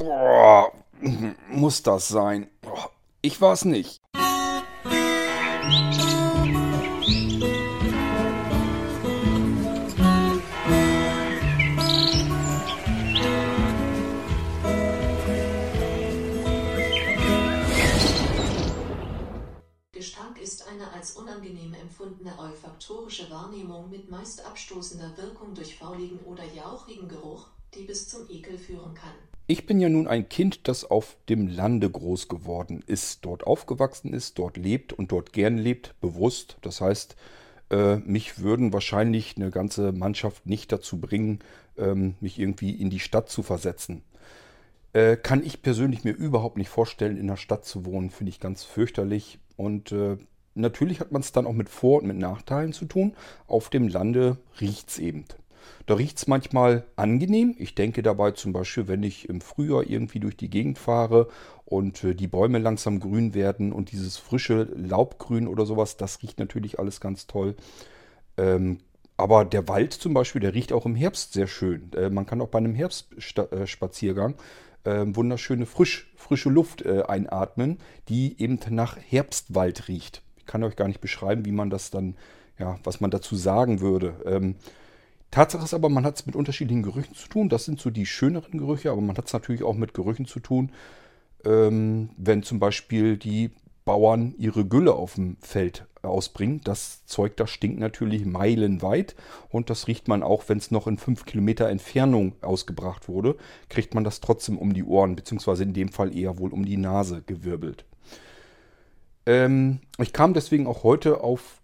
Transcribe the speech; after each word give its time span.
Boah, 0.00 0.72
muss 1.50 1.82
das 1.82 2.08
sein? 2.08 2.48
Ich 3.20 3.38
war's 3.38 3.66
nicht. 3.66 4.00
Gestank 19.92 20.40
ist 20.40 20.66
eine 20.66 20.90
als 20.94 21.12
unangenehm 21.12 21.74
empfundene 21.74 22.38
olfaktorische 22.38 23.30
Wahrnehmung 23.30 23.90
mit 23.90 24.10
meist 24.10 24.46
abstoßender 24.46 25.18
Wirkung 25.18 25.54
durch 25.54 25.76
fauligen 25.76 26.20
oder 26.20 26.44
jauchigen 26.44 27.06
Geruch, 27.06 27.48
die 27.74 27.82
bis 27.84 28.08
zum 28.08 28.26
Ekel 28.30 28.56
führen 28.56 28.94
kann. 28.94 29.29
Ich 29.50 29.66
bin 29.66 29.80
ja 29.80 29.88
nun 29.88 30.06
ein 30.06 30.28
Kind, 30.28 30.68
das 30.68 30.88
auf 30.88 31.16
dem 31.28 31.48
Lande 31.48 31.90
groß 31.90 32.28
geworden 32.28 32.84
ist, 32.86 33.24
dort 33.24 33.44
aufgewachsen 33.44 34.12
ist, 34.12 34.38
dort 34.38 34.56
lebt 34.56 34.92
und 34.92 35.10
dort 35.10 35.32
gern 35.32 35.58
lebt, 35.58 36.00
bewusst. 36.00 36.56
Das 36.62 36.80
heißt, 36.80 37.16
äh, 37.72 37.96
mich 37.96 38.38
würden 38.38 38.72
wahrscheinlich 38.72 39.34
eine 39.36 39.50
ganze 39.50 39.90
Mannschaft 39.90 40.46
nicht 40.46 40.70
dazu 40.70 41.00
bringen, 41.00 41.40
ähm, 41.76 42.14
mich 42.20 42.38
irgendwie 42.38 42.70
in 42.70 42.90
die 42.90 43.00
Stadt 43.00 43.28
zu 43.28 43.42
versetzen. 43.42 44.04
Äh, 44.92 45.16
kann 45.16 45.44
ich 45.44 45.62
persönlich 45.62 46.04
mir 46.04 46.12
überhaupt 46.12 46.56
nicht 46.56 46.68
vorstellen, 46.68 47.16
in 47.16 47.26
der 47.26 47.36
Stadt 47.36 47.64
zu 47.64 47.84
wohnen. 47.84 48.10
Finde 48.10 48.30
ich 48.30 48.38
ganz 48.38 48.62
fürchterlich. 48.62 49.40
Und 49.56 49.90
äh, 49.90 50.16
natürlich 50.54 51.00
hat 51.00 51.10
man 51.10 51.22
es 51.22 51.32
dann 51.32 51.48
auch 51.48 51.54
mit 51.54 51.68
Vor- 51.68 52.02
und 52.02 52.06
mit 52.06 52.18
Nachteilen 52.18 52.72
zu 52.72 52.84
tun. 52.84 53.16
Auf 53.48 53.68
dem 53.68 53.88
Lande 53.88 54.36
riecht 54.60 54.90
es 54.90 55.00
eben. 55.00 55.24
Da 55.86 55.94
riecht 55.94 56.18
es 56.18 56.26
manchmal 56.26 56.84
angenehm. 56.96 57.54
Ich 57.58 57.74
denke 57.74 58.02
dabei 58.02 58.32
zum 58.32 58.52
Beispiel, 58.52 58.88
wenn 58.88 59.02
ich 59.02 59.28
im 59.28 59.40
Frühjahr 59.40 59.88
irgendwie 59.88 60.20
durch 60.20 60.36
die 60.36 60.50
Gegend 60.50 60.78
fahre 60.78 61.28
und 61.64 62.04
äh, 62.04 62.14
die 62.14 62.28
Bäume 62.28 62.58
langsam 62.58 63.00
grün 63.00 63.34
werden 63.34 63.72
und 63.72 63.92
dieses 63.92 64.16
frische 64.16 64.68
Laubgrün 64.74 65.48
oder 65.48 65.66
sowas, 65.66 65.96
das 65.96 66.22
riecht 66.22 66.38
natürlich 66.38 66.78
alles 66.78 67.00
ganz 67.00 67.26
toll. 67.26 67.56
Ähm, 68.36 68.78
aber 69.16 69.44
der 69.44 69.68
Wald 69.68 69.92
zum 69.92 70.14
Beispiel, 70.14 70.40
der 70.40 70.54
riecht 70.54 70.72
auch 70.72 70.86
im 70.86 70.94
Herbst 70.94 71.34
sehr 71.34 71.46
schön. 71.46 71.92
Äh, 71.94 72.10
man 72.10 72.24
kann 72.26 72.40
auch 72.40 72.48
bei 72.48 72.58
einem 72.58 72.74
Herbstspaziergang 72.74 74.34
äh, 74.84 75.04
wunderschöne 75.06 75.66
frisch, 75.66 76.10
frische 76.16 76.48
Luft 76.48 76.82
äh, 76.82 77.02
einatmen, 77.02 77.78
die 78.08 78.40
eben 78.40 78.58
nach 78.70 78.96
Herbstwald 78.96 79.88
riecht. 79.88 80.22
Ich 80.38 80.46
kann 80.46 80.64
euch 80.64 80.76
gar 80.76 80.88
nicht 80.88 81.00
beschreiben, 81.00 81.44
wie 81.44 81.52
man 81.52 81.70
das 81.70 81.90
dann, 81.90 82.16
ja, 82.58 82.78
was 82.82 83.00
man 83.00 83.10
dazu 83.10 83.36
sagen 83.36 83.80
würde. 83.80 84.14
Ähm, 84.24 84.56
Tatsache 85.30 85.64
ist 85.64 85.74
aber, 85.74 85.88
man 85.88 86.04
hat 86.04 86.16
es 86.16 86.26
mit 86.26 86.34
unterschiedlichen 86.34 86.82
Gerüchen 86.82 87.14
zu 87.14 87.28
tun. 87.28 87.48
Das 87.48 87.64
sind 87.64 87.80
so 87.80 87.90
die 87.90 88.06
schöneren 88.06 88.58
Gerüche, 88.58 88.90
aber 88.90 89.00
man 89.00 89.16
hat 89.16 89.26
es 89.26 89.32
natürlich 89.32 89.62
auch 89.62 89.76
mit 89.76 89.94
Gerüchen 89.94 90.26
zu 90.26 90.40
tun, 90.40 90.72
ähm, 91.44 92.10
wenn 92.16 92.42
zum 92.42 92.58
Beispiel 92.58 93.16
die 93.16 93.50
Bauern 93.84 94.34
ihre 94.38 94.64
Gülle 94.64 94.92
auf 94.94 95.14
dem 95.14 95.36
Feld 95.40 95.86
ausbringen. 96.02 96.60
Das 96.64 97.04
Zeug, 97.06 97.36
das 97.36 97.50
stinkt 97.50 97.78
natürlich 97.78 98.24
meilenweit 98.24 99.14
und 99.48 99.70
das 99.70 99.86
riecht 99.86 100.08
man 100.08 100.22
auch, 100.22 100.44
wenn 100.48 100.58
es 100.58 100.70
noch 100.70 100.86
in 100.86 100.98
fünf 100.98 101.24
Kilometer 101.24 101.68
Entfernung 101.68 102.34
ausgebracht 102.42 103.08
wurde, 103.08 103.36
kriegt 103.68 103.94
man 103.94 104.04
das 104.04 104.20
trotzdem 104.20 104.58
um 104.58 104.74
die 104.74 104.84
Ohren, 104.84 105.16
beziehungsweise 105.16 105.62
in 105.62 105.74
dem 105.74 105.90
Fall 105.90 106.16
eher 106.16 106.38
wohl 106.38 106.52
um 106.52 106.64
die 106.64 106.76
Nase 106.76 107.22
gewirbelt. 107.26 107.84
Ähm, 109.26 109.80
ich 109.98 110.12
kam 110.12 110.34
deswegen 110.34 110.66
auch 110.66 110.82
heute 110.82 111.22
auf 111.22 111.59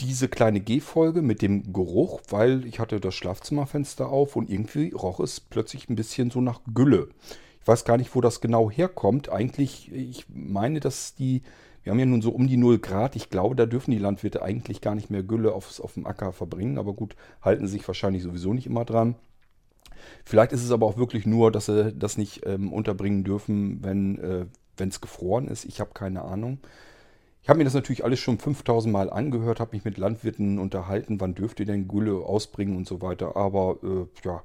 diese 0.00 0.28
kleine 0.28 0.60
G-Folge 0.60 1.22
mit 1.22 1.42
dem 1.42 1.72
Geruch, 1.72 2.20
weil 2.28 2.66
ich 2.66 2.80
hatte 2.80 3.00
das 3.00 3.14
Schlafzimmerfenster 3.14 4.08
auf 4.08 4.36
und 4.36 4.50
irgendwie 4.50 4.90
roch 4.90 5.20
es 5.20 5.40
plötzlich 5.40 5.88
ein 5.88 5.96
bisschen 5.96 6.30
so 6.30 6.40
nach 6.40 6.60
Gülle. 6.74 7.08
Ich 7.60 7.68
weiß 7.68 7.84
gar 7.84 7.96
nicht, 7.96 8.14
wo 8.14 8.20
das 8.20 8.40
genau 8.40 8.70
herkommt. 8.70 9.28
Eigentlich, 9.30 9.90
ich 9.92 10.26
meine, 10.28 10.80
dass 10.80 11.14
die, 11.14 11.42
wir 11.82 11.90
haben 11.90 11.98
ja 11.98 12.06
nun 12.06 12.22
so 12.22 12.30
um 12.30 12.46
die 12.46 12.56
0 12.56 12.78
Grad. 12.78 13.16
Ich 13.16 13.30
glaube, 13.30 13.56
da 13.56 13.66
dürfen 13.66 13.90
die 13.90 13.98
Landwirte 13.98 14.42
eigentlich 14.42 14.80
gar 14.80 14.94
nicht 14.94 15.10
mehr 15.10 15.22
Gülle 15.22 15.52
aufs, 15.52 15.80
auf 15.80 15.94
dem 15.94 16.06
Acker 16.06 16.32
verbringen. 16.32 16.78
Aber 16.78 16.92
gut, 16.92 17.16
halten 17.42 17.66
sich 17.66 17.86
wahrscheinlich 17.88 18.22
sowieso 18.22 18.52
nicht 18.52 18.66
immer 18.66 18.84
dran. 18.84 19.16
Vielleicht 20.24 20.52
ist 20.52 20.62
es 20.62 20.70
aber 20.70 20.86
auch 20.86 20.96
wirklich 20.96 21.26
nur, 21.26 21.50
dass 21.50 21.66
sie 21.66 21.92
das 21.92 22.18
nicht 22.18 22.46
ähm, 22.46 22.72
unterbringen 22.72 23.24
dürfen, 23.24 23.82
wenn 23.82 24.18
äh, 24.18 24.46
es 24.84 25.00
gefroren 25.00 25.48
ist. 25.48 25.64
Ich 25.64 25.80
habe 25.80 25.90
keine 25.94 26.22
Ahnung. 26.22 26.58
Ich 27.46 27.48
habe 27.48 27.58
mir 27.58 27.64
das 27.64 27.74
natürlich 27.74 28.02
alles 28.02 28.18
schon 28.18 28.40
5000 28.40 28.92
Mal 28.92 29.08
angehört, 29.08 29.60
habe 29.60 29.76
mich 29.76 29.84
mit 29.84 29.98
Landwirten 29.98 30.58
unterhalten, 30.58 31.20
wann 31.20 31.36
dürft 31.36 31.60
ihr 31.60 31.66
denn 31.66 31.86
Gülle 31.86 32.16
ausbringen 32.16 32.76
und 32.76 32.88
so 32.88 33.02
weiter. 33.02 33.36
Aber 33.36 33.76
äh, 33.84 34.26
ja, 34.26 34.42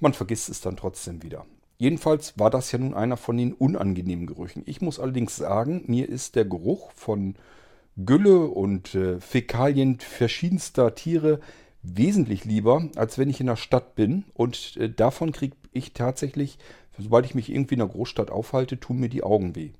man 0.00 0.12
vergisst 0.12 0.48
es 0.48 0.60
dann 0.60 0.76
trotzdem 0.76 1.22
wieder. 1.22 1.46
Jedenfalls 1.78 2.36
war 2.36 2.50
das 2.50 2.72
ja 2.72 2.80
nun 2.80 2.94
einer 2.94 3.16
von 3.16 3.36
den 3.36 3.52
unangenehmen 3.52 4.26
Gerüchen. 4.26 4.64
Ich 4.66 4.80
muss 4.80 4.98
allerdings 4.98 5.36
sagen, 5.36 5.84
mir 5.86 6.08
ist 6.08 6.34
der 6.34 6.46
Geruch 6.46 6.90
von 6.96 7.36
Gülle 7.96 8.40
und 8.40 8.92
äh, 8.96 9.20
Fäkalien 9.20 10.00
verschiedenster 10.00 10.96
Tiere 10.96 11.38
wesentlich 11.84 12.44
lieber, 12.44 12.88
als 12.96 13.18
wenn 13.18 13.30
ich 13.30 13.38
in 13.38 13.46
der 13.46 13.54
Stadt 13.54 13.94
bin. 13.94 14.24
Und 14.34 14.76
äh, 14.78 14.90
davon 14.90 15.30
kriege 15.30 15.54
ich 15.70 15.92
tatsächlich, 15.92 16.58
sobald 16.98 17.24
ich 17.24 17.36
mich 17.36 17.52
irgendwie 17.52 17.74
in 17.74 17.80
der 17.80 17.86
Großstadt 17.86 18.32
aufhalte, 18.32 18.80
tun 18.80 18.98
mir 18.98 19.08
die 19.10 19.22
Augen 19.22 19.54
weh. 19.54 19.70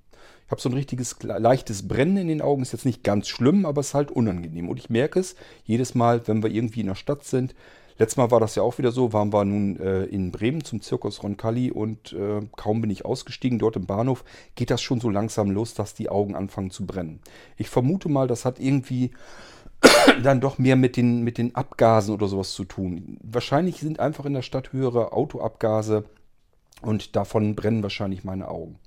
Habe 0.50 0.60
so 0.60 0.68
ein 0.68 0.74
richtiges 0.74 1.16
leichtes 1.22 1.86
Brennen 1.86 2.16
in 2.16 2.28
den 2.28 2.42
Augen. 2.42 2.62
Ist 2.62 2.72
jetzt 2.72 2.86
nicht 2.86 3.04
ganz 3.04 3.28
schlimm, 3.28 3.64
aber 3.64 3.80
es 3.80 3.88
ist 3.88 3.94
halt 3.94 4.10
unangenehm. 4.10 4.68
Und 4.68 4.78
ich 4.78 4.90
merke 4.90 5.20
es 5.20 5.36
jedes 5.64 5.94
Mal, 5.94 6.26
wenn 6.26 6.42
wir 6.42 6.50
irgendwie 6.50 6.80
in 6.80 6.88
der 6.88 6.94
Stadt 6.96 7.24
sind. 7.24 7.54
Letztes 8.00 8.16
Mal 8.16 8.30
war 8.30 8.40
das 8.40 8.54
ja 8.54 8.62
auch 8.62 8.78
wieder 8.78 8.92
so, 8.92 9.12
waren 9.12 9.30
wir 9.30 9.44
nun 9.44 9.78
äh, 9.78 10.04
in 10.04 10.32
Bremen 10.32 10.64
zum 10.64 10.80
Zirkus 10.80 11.22
Roncalli 11.22 11.70
und 11.70 12.14
äh, 12.14 12.40
kaum 12.56 12.80
bin 12.80 12.88
ich 12.88 13.04
ausgestiegen 13.04 13.58
dort 13.58 13.76
im 13.76 13.84
Bahnhof, 13.84 14.24
geht 14.54 14.70
das 14.70 14.80
schon 14.80 15.00
so 15.00 15.10
langsam 15.10 15.50
los, 15.50 15.74
dass 15.74 15.92
die 15.92 16.08
Augen 16.08 16.34
anfangen 16.34 16.70
zu 16.70 16.86
brennen. 16.86 17.20
Ich 17.58 17.68
vermute 17.68 18.08
mal, 18.08 18.26
das 18.26 18.46
hat 18.46 18.58
irgendwie 18.58 19.10
dann 20.22 20.40
doch 20.40 20.56
mehr 20.56 20.76
mit 20.76 20.96
den, 20.96 21.24
mit 21.24 21.36
den 21.36 21.54
Abgasen 21.54 22.14
oder 22.14 22.26
sowas 22.26 22.52
zu 22.52 22.64
tun. 22.64 23.18
Wahrscheinlich 23.22 23.80
sind 23.80 24.00
einfach 24.00 24.24
in 24.24 24.32
der 24.32 24.40
Stadt 24.40 24.72
höhere 24.72 25.12
Autoabgase 25.12 26.04
und 26.80 27.16
davon 27.16 27.54
brennen 27.54 27.82
wahrscheinlich 27.82 28.24
meine 28.24 28.48
Augen. 28.48 28.78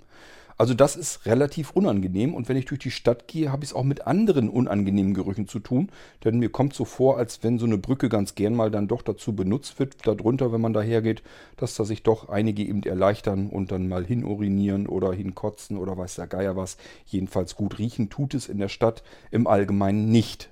Also 0.57 0.73
das 0.73 0.95
ist 0.95 1.25
relativ 1.25 1.71
unangenehm 1.71 2.33
und 2.33 2.47
wenn 2.47 2.57
ich 2.57 2.65
durch 2.65 2.79
die 2.79 2.91
Stadt 2.91 3.27
gehe, 3.27 3.51
habe 3.51 3.63
ich 3.63 3.71
es 3.71 3.75
auch 3.75 3.83
mit 3.83 4.07
anderen 4.07 4.49
unangenehmen 4.49 5.13
Gerüchen 5.13 5.47
zu 5.47 5.59
tun. 5.59 5.89
Denn 6.23 6.39
mir 6.39 6.49
kommt 6.49 6.73
so 6.73 6.85
vor, 6.85 7.17
als 7.17 7.43
wenn 7.43 7.59
so 7.59 7.65
eine 7.65 7.77
Brücke 7.77 8.09
ganz 8.09 8.35
gern 8.35 8.55
mal 8.55 8.71
dann 8.71 8.87
doch 8.87 9.01
dazu 9.01 9.35
benutzt 9.35 9.79
wird, 9.79 10.05
darunter, 10.05 10.51
wenn 10.51 10.61
man 10.61 10.73
dahergeht, 10.73 11.23
dass 11.57 11.75
da 11.75 11.85
sich 11.85 12.03
doch 12.03 12.29
einige 12.29 12.63
eben 12.63 12.83
erleichtern 12.83 13.49
und 13.49 13.71
dann 13.71 13.87
mal 13.87 14.05
hinurinieren 14.05 14.87
oder 14.87 15.13
hinkotzen 15.13 15.77
oder 15.77 15.97
weiß 15.97 16.15
der 16.15 16.27
Geier 16.27 16.55
was. 16.55 16.77
Jedenfalls 17.05 17.55
gut 17.55 17.79
riechen 17.79 18.09
tut 18.09 18.33
es 18.33 18.47
in 18.47 18.59
der 18.59 18.69
Stadt 18.69 19.03
im 19.31 19.47
Allgemeinen 19.47 20.09
nicht. 20.09 20.49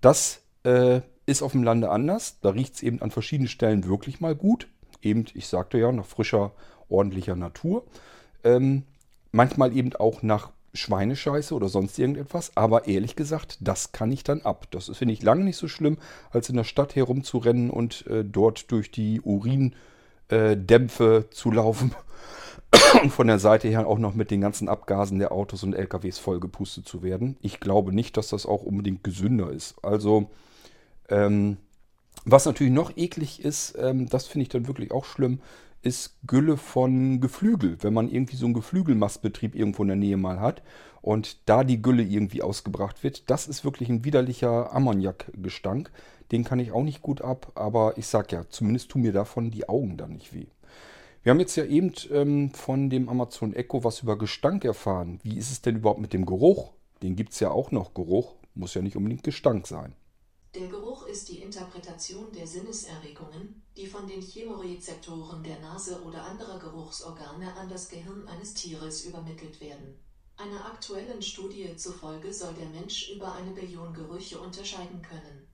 Das 0.00 0.42
äh, 0.64 1.00
ist 1.26 1.42
auf 1.42 1.52
dem 1.52 1.62
Lande 1.62 1.90
anders. 1.90 2.40
Da 2.40 2.50
riecht 2.50 2.74
es 2.74 2.82
eben 2.82 3.00
an 3.02 3.10
verschiedenen 3.10 3.48
Stellen 3.48 3.86
wirklich 3.86 4.20
mal 4.20 4.34
gut. 4.34 4.68
Eben, 5.00 5.24
ich 5.34 5.46
sagte 5.46 5.78
ja, 5.78 5.90
nach 5.92 6.06
frischer, 6.06 6.52
ordentlicher 6.88 7.36
Natur. 7.36 7.84
Ähm, 8.44 8.84
manchmal 9.32 9.76
eben 9.76 9.94
auch 9.96 10.22
nach 10.22 10.50
Schweinescheiße 10.74 11.54
oder 11.54 11.68
sonst 11.68 11.98
irgendetwas. 11.98 12.52
Aber 12.54 12.86
ehrlich 12.86 13.16
gesagt, 13.16 13.58
das 13.60 13.92
kann 13.92 14.12
ich 14.12 14.24
dann 14.24 14.42
ab. 14.42 14.66
Das 14.70 14.90
finde 14.96 15.14
ich 15.14 15.22
lange 15.22 15.44
nicht 15.44 15.56
so 15.56 15.68
schlimm, 15.68 15.98
als 16.30 16.48
in 16.48 16.56
der 16.56 16.64
Stadt 16.64 16.96
herumzurennen 16.96 17.70
und 17.70 18.06
äh, 18.06 18.24
dort 18.24 18.70
durch 18.70 18.90
die 18.90 19.20
Urindämpfe 19.20 19.74
äh, 20.30 21.30
zu 21.30 21.50
laufen. 21.50 21.94
und 23.02 23.10
von 23.10 23.26
der 23.26 23.38
Seite 23.38 23.68
her 23.68 23.86
auch 23.86 23.98
noch 23.98 24.14
mit 24.14 24.30
den 24.30 24.40
ganzen 24.40 24.68
Abgasen 24.68 25.18
der 25.18 25.32
Autos 25.32 25.62
und 25.62 25.74
LKWs 25.74 26.18
vollgepustet 26.18 26.86
zu 26.86 27.02
werden. 27.02 27.36
Ich 27.42 27.60
glaube 27.60 27.92
nicht, 27.92 28.16
dass 28.16 28.28
das 28.28 28.46
auch 28.46 28.62
unbedingt 28.62 29.04
gesünder 29.04 29.50
ist. 29.50 29.74
Also, 29.82 30.30
ähm, 31.08 31.58
was 32.24 32.46
natürlich 32.46 32.72
noch 32.72 32.96
eklig 32.96 33.44
ist, 33.44 33.76
ähm, 33.78 34.08
das 34.08 34.26
finde 34.26 34.42
ich 34.42 34.48
dann 34.48 34.66
wirklich 34.66 34.92
auch 34.92 35.04
schlimm, 35.04 35.40
ist 35.82 36.16
Gülle 36.26 36.56
von 36.56 37.20
Geflügel. 37.20 37.76
Wenn 37.80 37.92
man 37.92 38.08
irgendwie 38.08 38.36
so 38.36 38.46
einen 38.46 38.54
Geflügelmastbetrieb 38.54 39.54
irgendwo 39.54 39.82
in 39.82 39.88
der 39.88 39.96
Nähe 39.96 40.16
mal 40.16 40.40
hat 40.40 40.62
und 41.00 41.48
da 41.48 41.64
die 41.64 41.82
Gülle 41.82 42.04
irgendwie 42.04 42.42
ausgebracht 42.42 43.02
wird, 43.02 43.28
das 43.30 43.48
ist 43.48 43.64
wirklich 43.64 43.88
ein 43.88 44.04
widerlicher 44.04 44.72
Ammoniakgestank. 44.72 45.90
Den 46.30 46.44
kann 46.44 46.60
ich 46.60 46.72
auch 46.72 46.84
nicht 46.84 47.02
gut 47.02 47.20
ab, 47.20 47.52
aber 47.56 47.98
ich 47.98 48.06
sag 48.06 48.32
ja, 48.32 48.48
zumindest 48.48 48.90
tun 48.90 49.02
mir 49.02 49.12
davon 49.12 49.50
die 49.50 49.68
Augen 49.68 49.96
dann 49.96 50.12
nicht 50.12 50.32
weh. 50.32 50.46
Wir 51.24 51.30
haben 51.30 51.40
jetzt 51.40 51.56
ja 51.56 51.64
eben 51.64 51.92
ähm, 52.10 52.50
von 52.50 52.90
dem 52.90 53.08
Amazon 53.08 53.54
Echo 53.54 53.84
was 53.84 54.00
über 54.00 54.16
Gestank 54.18 54.64
erfahren. 54.64 55.20
Wie 55.22 55.36
ist 55.36 55.52
es 55.52 55.62
denn 55.62 55.76
überhaupt 55.76 56.00
mit 56.00 56.12
dem 56.12 56.26
Geruch? 56.26 56.72
Den 57.02 57.16
gibt 57.16 57.32
es 57.32 57.40
ja 57.40 57.50
auch 57.50 57.70
noch. 57.70 57.94
Geruch 57.94 58.34
muss 58.54 58.74
ja 58.74 58.82
nicht 58.82 58.96
unbedingt 58.96 59.22
Gestank 59.22 59.66
sein. 59.66 59.94
Der 60.54 60.68
Geruch 60.68 61.06
ist 61.06 61.30
die 61.30 61.40
Interpretation 61.40 62.30
der 62.32 62.46
Sinneserregungen, 62.46 63.62
die 63.74 63.86
von 63.86 64.06
den 64.06 64.20
Chemorezeptoren 64.20 65.42
der 65.42 65.58
Nase 65.60 66.02
oder 66.02 66.26
anderer 66.26 66.58
Geruchsorgane 66.58 67.56
an 67.56 67.70
das 67.70 67.88
Gehirn 67.88 68.28
eines 68.28 68.52
Tieres 68.52 69.06
übermittelt 69.06 69.62
werden. 69.62 69.98
Einer 70.36 70.66
aktuellen 70.66 71.22
Studie 71.22 71.74
zufolge 71.76 72.34
soll 72.34 72.52
der 72.52 72.68
Mensch 72.68 73.10
über 73.12 73.32
eine 73.32 73.52
Billion 73.52 73.94
Gerüche 73.94 74.38
unterscheiden 74.38 75.00
können. 75.00 75.48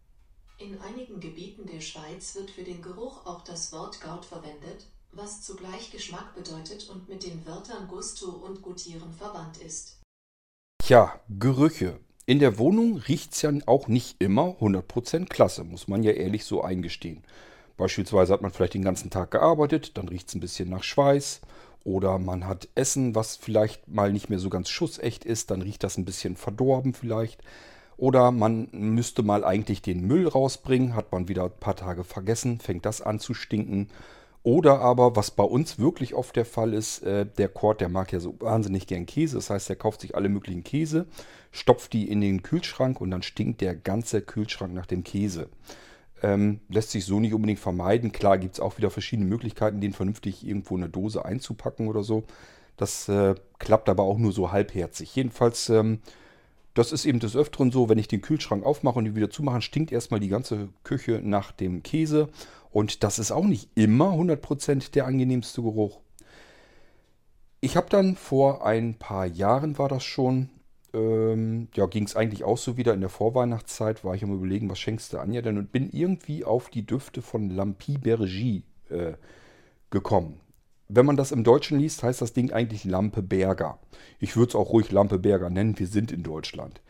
In 0.59 0.81
einigen 0.81 1.21
Gebieten 1.21 1.67
der 1.67 1.81
Schweiz 1.81 2.35
wird 2.35 2.51
für 2.51 2.65
den 2.65 2.83
Geruch 2.83 3.25
auch 3.25 3.45
das 3.45 3.71
Wort 3.71 4.01
Gaut 4.01 4.25
verwendet, 4.25 4.89
was 5.13 5.43
zugleich 5.43 5.93
Geschmack 5.93 6.35
bedeutet 6.35 6.89
und 6.91 7.09
mit 7.09 7.23
den 7.23 7.47
Wörtern 7.47 7.87
Gusto 7.87 8.31
und 8.31 8.63
Gutieren 8.63 9.13
verwandt 9.13 9.59
ist. 9.59 10.01
Tja, 10.83 11.21
Gerüche. 11.29 12.01
In 12.29 12.41
der 12.41 12.59
Wohnung 12.59 12.99
riecht's 12.99 13.41
ja 13.41 13.51
auch 13.65 13.89
nicht 13.89 14.17
immer 14.19 14.55
100% 14.61 15.31
klasse, 15.31 15.65
muss 15.65 15.89
man 15.89 16.03
ja 16.03 16.11
ehrlich 16.11 16.45
so 16.45 16.61
eingestehen. 16.61 17.23
Beispielsweise 17.79 18.35
hat 18.35 18.43
man 18.43 18.51
vielleicht 18.51 18.75
den 18.75 18.85
ganzen 18.85 19.09
Tag 19.09 19.31
gearbeitet, 19.31 19.97
dann 19.97 20.09
riecht's 20.09 20.35
ein 20.35 20.41
bisschen 20.41 20.69
nach 20.69 20.83
Schweiß. 20.83 21.41
Oder 21.85 22.19
man 22.19 22.47
hat 22.47 22.69
Essen, 22.75 23.15
was 23.15 23.37
vielleicht 23.37 23.89
mal 23.89 24.13
nicht 24.13 24.29
mehr 24.29 24.41
so 24.41 24.51
ganz 24.51 24.69
schussecht 24.69 25.25
ist, 25.25 25.51
dann 25.51 25.63
riecht 25.63 25.83
das 25.83 25.97
ein 25.97 26.05
bisschen 26.05 26.37
verdorben 26.37 26.93
vielleicht. 26.93 27.43
Oder 27.97 28.31
man 28.31 28.69
müsste 28.73 29.23
mal 29.23 29.43
eigentlich 29.43 29.81
den 29.81 30.07
Müll 30.07 30.29
rausbringen, 30.29 30.95
hat 30.95 31.11
man 31.13 31.29
wieder 31.29 31.45
ein 31.45 31.59
paar 31.59 31.77
Tage 31.77 32.05
vergessen, 32.05 32.61
fängt 32.61 32.85
das 32.85 33.01
an 33.01 33.21
zu 33.21 33.33
stinken. 33.33 33.89
Oder 34.43 34.81
aber, 34.81 35.17
was 35.17 35.31
bei 35.31 35.45
uns 35.45 35.79
wirklich 35.79 36.15
oft 36.15 36.37
der 36.37 36.45
Fall 36.45 36.73
ist, 36.73 37.03
äh, 37.03 37.27
der 37.27 37.49
Kord, 37.49 37.81
der 37.81 37.89
mag 37.89 38.13
ja 38.13 38.21
so 38.21 38.35
wahnsinnig 38.41 38.87
gern 38.87 39.07
Käse. 39.07 39.37
Das 39.37 39.51
heißt, 39.51 39.69
er 39.69 39.77
kauft 39.77 40.01
sich 40.01 40.15
alle 40.15 40.29
möglichen 40.29 40.65
Käse, 40.65 41.07
stopft 41.51 41.93
die 41.93 42.09
in 42.09 42.21
den 42.21 42.43
Kühlschrank 42.43 43.01
und 43.01 43.11
dann 43.11 43.23
stinkt 43.23 43.61
der 43.61 43.75
ganze 43.75 44.23
Kühlschrank 44.23 44.73
nach 44.73 44.87
dem 44.87 45.05
Käse. 45.05 45.49
Ähm, 46.23 46.61
lässt 46.69 46.91
sich 46.91 47.05
so 47.05 47.21
nicht 47.21 47.35
unbedingt 47.35 47.61
vermeiden. 47.61 48.13
Klar 48.13 48.39
gibt 48.39 48.55
es 48.55 48.61
auch 48.61 48.79
wieder 48.79 48.91
verschiedene 48.91 49.29
Möglichkeiten, 49.29 49.81
den 49.81 49.93
vernünftig 49.93 50.47
irgendwo 50.47 50.77
in 50.77 50.83
eine 50.83 50.91
Dose 50.91 51.25
einzupacken 51.25 51.89
oder 51.89 52.03
so. 52.03 52.25
Das 52.77 53.09
äh, 53.09 53.35
klappt 53.59 53.89
aber 53.89 54.05
auch 54.05 54.19
nur 54.19 54.33
so 54.33 54.51
halbherzig. 54.51 55.15
Jedenfalls, 55.15 55.69
ähm, 55.69 56.01
das 56.75 56.93
ist 56.93 57.07
eben 57.07 57.19
des 57.19 57.37
Öfteren 57.37 57.71
so, 57.71 57.89
wenn 57.89 57.99
ich 57.99 58.09
den 58.09 58.21
Kühlschrank 58.21 58.65
aufmache 58.65 58.99
und 58.99 59.07
ihn 59.07 59.17
wieder 59.17 59.31
zumache, 59.31 59.61
stinkt 59.63 59.93
erstmal 59.93 60.21
die 60.21 60.29
ganze 60.29 60.69
Küche 60.85 61.21
nach 61.23 61.53
dem 61.53 61.83
Käse. 61.83 62.29
Und 62.71 63.03
das 63.03 63.19
ist 63.19 63.31
auch 63.31 63.45
nicht 63.45 63.71
immer 63.75 64.13
100% 64.13 64.93
der 64.93 65.07
angenehmste 65.07 65.63
Geruch. 65.63 66.01
Ich 67.61 67.77
habe 67.77 67.89
dann 67.91 68.17
vor 68.17 68.65
ein 68.65 68.95
paar 68.95 69.27
Jahren 69.27 69.79
war 69.79 69.89
das 69.89 70.05
schon, 70.05 70.49
ähm, 70.95 71.69
ja, 71.75 71.87
ging 71.87 72.05
es 72.05 72.15
eigentlich 72.15 72.45
auch 72.45 72.59
so 72.59 72.77
wieder 72.77 72.95
in 72.95 73.01
der 73.01 73.11
Vorweihnachtszeit, 73.11 74.05
war 74.05 74.15
ich 74.15 74.23
am 74.23 74.33
überlegen, 74.33 74.71
was 74.71 74.79
schenkst 74.79 75.13
du 75.13 75.19
Anja 75.19 75.43
denn? 75.43 75.59
Und 75.59 75.73
bin 75.73 75.91
irgendwie 75.91 76.45
auf 76.45 76.71
die 76.71 76.87
Düfte 76.87 77.21
von 77.21 77.51
Lampi 77.51 77.99
Bergie 77.99 78.63
äh, 78.91 79.15
gekommen. 79.91 80.41
Wenn 80.89 81.05
man 81.05 81.17
das 81.17 81.33
im 81.33 81.45
Deutschen 81.45 81.79
liest, 81.79 82.03
heißt 82.03 82.23
das 82.23 82.33
Ding 82.33 82.53
eigentlich 82.53 82.85
Lampe 82.85 83.23
Berger. 83.23 83.79
Ich 84.21 84.37
würde 84.37 84.51
es 84.51 84.55
auch 84.55 84.73
ruhig 84.73 84.91
Lampe 84.91 85.19
Berger 85.19 85.51
nennen, 85.51 85.79
wir 85.79 85.87
sind 85.87 86.13
in 86.13 86.23
Deutschland. 86.23 86.81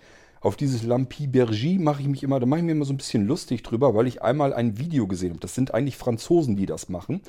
Auf 0.41 0.57
dieses 0.57 0.83
Lampi 0.83 1.27
Bergie 1.27 1.79
mache 1.79 2.03
ich 2.03 2.09
mich 2.09 2.23
immer, 2.23 2.41
da 2.41 2.47
mache 2.47 2.61
ich 2.61 2.67
mir 2.67 2.73
immer 2.73 2.85
so 2.85 2.93
ein 2.93 2.99
bisschen 2.99 3.27
lustig 3.27 3.63
drüber, 3.63 3.95
weil 3.95 4.07
ich 4.07 4.23
einmal 4.23 4.53
ein 4.53 4.79
Video 4.79 5.07
gesehen 5.07 5.31
habe. 5.31 5.41
Das 5.41 5.55
sind 5.55 5.75
eigentlich 5.75 5.97
Franzosen, 5.97 6.57
die 6.57 6.67
das 6.67 6.89
machen. 6.89 7.21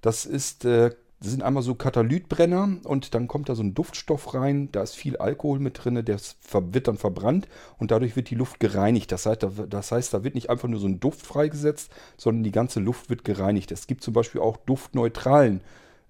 Das 0.00 0.26
ist 0.26 0.64
äh, 0.64 0.90
das 1.22 1.30
sind 1.30 1.44
einmal 1.44 1.62
so 1.62 1.76
Katalytbrenner 1.76 2.78
und 2.82 3.14
dann 3.14 3.28
kommt 3.28 3.48
da 3.48 3.54
so 3.54 3.62
ein 3.62 3.74
Duftstoff 3.74 4.34
rein, 4.34 4.70
da 4.72 4.82
ist 4.82 4.96
viel 4.96 5.16
Alkohol 5.18 5.60
mit 5.60 5.84
drin, 5.84 6.04
der 6.04 6.18
wird 6.18 6.88
dann 6.88 6.96
verbrannt 6.96 7.46
und 7.78 7.92
dadurch 7.92 8.16
wird 8.16 8.28
die 8.28 8.34
Luft 8.34 8.58
gereinigt. 8.58 9.12
Das 9.12 9.26
heißt, 9.26 9.44
da, 9.44 9.52
das 9.68 9.92
heißt, 9.92 10.12
da 10.12 10.24
wird 10.24 10.34
nicht 10.34 10.50
einfach 10.50 10.66
nur 10.66 10.80
so 10.80 10.88
ein 10.88 10.98
Duft 10.98 11.24
freigesetzt, 11.24 11.92
sondern 12.16 12.42
die 12.42 12.50
ganze 12.50 12.80
Luft 12.80 13.08
wird 13.08 13.22
gereinigt. 13.22 13.70
Es 13.70 13.86
gibt 13.86 14.02
zum 14.02 14.14
Beispiel 14.14 14.40
auch 14.40 14.56
duftneutralen, 14.56 15.60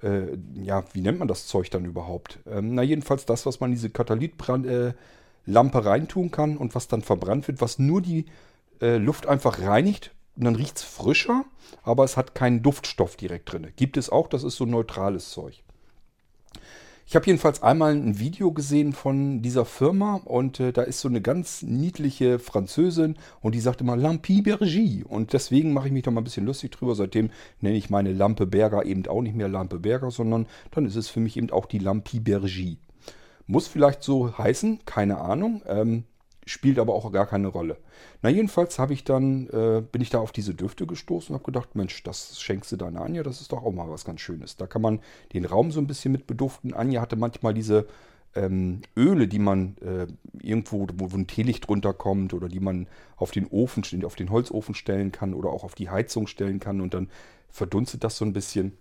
äh, 0.03 0.29
ja, 0.55 0.83
wie 0.94 1.03
nennt 1.03 1.19
man 1.19 1.29
das 1.29 1.47
Zeug 1.47 1.71
dann 1.71 1.85
überhaupt? 1.85 2.39
Ähm, 2.50 2.75
na, 2.75 2.83
jedenfalls 2.83 3.27
das, 3.27 3.44
was 3.44 3.61
man 3.61 3.71
diese 3.71 3.91
Katalytlampe 3.91 4.94
äh, 4.97 5.03
reintun 5.47 6.31
kann 6.31 6.56
und 6.56 6.75
was 6.75 6.89
dann 6.89 7.03
verbrannt 7.03 7.49
wird, 7.49 7.61
was 7.61 7.79
nur 7.79 8.03
die 8.03 8.27
äh, 8.81 8.97
Luft 8.97 9.27
einfach 9.27 9.61
reinigt 9.61 10.15
und 10.37 10.44
dann 10.44 10.56
riecht 10.56 10.79
es 10.79 10.83
frischer, 10.83 11.44
aber 11.83 12.05
es 12.05 12.17
hat 12.17 12.35
keinen 12.35 12.62
Duftstoff 12.62 13.17
direkt 13.17 13.53
drin. 13.53 13.69
Gibt 13.77 13.97
es 13.97 14.11
auch, 14.11 14.29
das 14.29 14.44
ist 14.44 14.56
so 14.56 14.65
neutrales 14.65 15.31
Zeug. 15.31 15.62
Ich 17.05 17.17
habe 17.17 17.27
jedenfalls 17.27 17.62
einmal 17.62 17.93
ein 17.93 18.19
Video 18.19 18.53
gesehen 18.53 18.94
von 18.94 19.43
dieser 19.43 19.67
Firma 19.67 20.23
und 20.25 20.61
äh, 20.61 20.73
da 20.73 20.83
ist 20.83 21.00
so 21.00 21.09
eine 21.09 21.21
ganz 21.21 21.61
niedliche 21.61 22.39
Französin 22.39 23.17
und 23.41 23.55
die 23.55 23.61
sagt 23.61 23.83
immer 23.83 23.97
Lampi 23.97 24.41
Bergie 24.41 25.05
und 25.06 25.35
deswegen 25.35 25.75
mache 25.75 25.89
ich 25.89 25.93
mich 25.93 26.05
da 26.05 26.11
mal 26.11 26.23
ein 26.23 26.25
bisschen 26.25 26.47
lustig 26.47 26.71
drüber. 26.71 26.94
Seitdem 26.94 27.31
nenne 27.61 27.77
ich 27.77 27.91
meine 27.91 28.12
Lampe 28.15 28.47
Berger 28.47 28.87
eben 28.87 29.06
auch 29.09 29.21
nicht 29.21 29.37
mehr 29.37 29.49
Lampe 29.49 29.79
Berger, 29.79 30.11
sondern 30.11 30.47
dann 30.71 30.87
ist 30.87 30.97
es 30.97 31.09
für 31.09 31.21
mich 31.21 31.37
eben 31.37 31.50
auch 31.50 31.67
die 31.67 31.81
Lampi 31.81 32.19
Bergie. 32.19 32.79
Muss 33.47 33.67
vielleicht 33.69 34.03
so 34.03 34.37
heißen, 34.37 34.81
keine 34.85 35.19
Ahnung. 35.19 35.62
Ähm, 35.67 36.05
spielt 36.47 36.79
aber 36.79 36.94
auch 36.94 37.11
gar 37.12 37.27
keine 37.27 37.49
Rolle. 37.49 37.77
Na 38.21 38.29
jedenfalls 38.29 38.79
habe 38.79 38.93
ich 38.93 39.05
dann 39.05 39.47
äh, 39.49 39.81
bin 39.81 40.03
ich 40.03 40.11
da 40.11 40.19
auf 40.19 40.33
diese 40.33 40.55
Düfte 40.55 40.87
gestoßen 40.87 41.29
und 41.29 41.41
habe 41.41 41.47
gedacht, 41.47 41.75
Mensch, 41.75 42.03
das 42.03 42.41
schenkst 42.41 42.73
du 42.73 42.77
deiner 42.77 43.03
Anja, 43.03 43.23
das 43.23 43.41
ist 43.41 43.53
doch 43.53 43.62
auch 43.62 43.73
mal 43.73 43.89
was 43.89 44.05
ganz 44.05 44.21
Schönes. 44.21 44.56
Da 44.56 44.67
kann 44.67 44.83
man 44.83 45.00
den 45.33 45.44
Raum 45.44 45.71
so 45.71 45.81
ein 45.81 45.87
bisschen 45.87 46.12
mit 46.12 46.27
beduften. 46.27 46.75
Anja 46.75 47.00
hatte 47.00 47.17
manchmal 47.17 47.55
diese 47.55 47.87
ähm, 48.35 48.81
Öle, 48.97 49.29
die 49.29 49.39
man 49.39 49.77
äh, 49.79 50.06
irgendwo, 50.41 50.87
wo 50.94 51.17
ein 51.17 51.27
Teelicht 51.27 51.69
runterkommt 51.69 52.35
oder 52.35 52.49
die 52.49 52.61
man 52.61 52.89
auf 53.17 53.31
den 53.31 53.47
Ofen, 53.47 53.85
auf 54.05 54.17
den 54.17 54.31
Holzofen 54.31 54.75
stellen 54.75 55.12
kann 55.12 55.35
oder 55.35 55.50
auch 55.50 55.65
auf 55.65 55.75
die 55.75 55.91
Heizung 55.91 56.27
stellen 56.27 56.59
kann 56.59 56.81
und 56.81 56.94
dann 56.94 57.09
verdunstet 57.50 58.03
das 58.03 58.17
so 58.17 58.25
ein 58.25 58.33
bisschen 58.33 58.73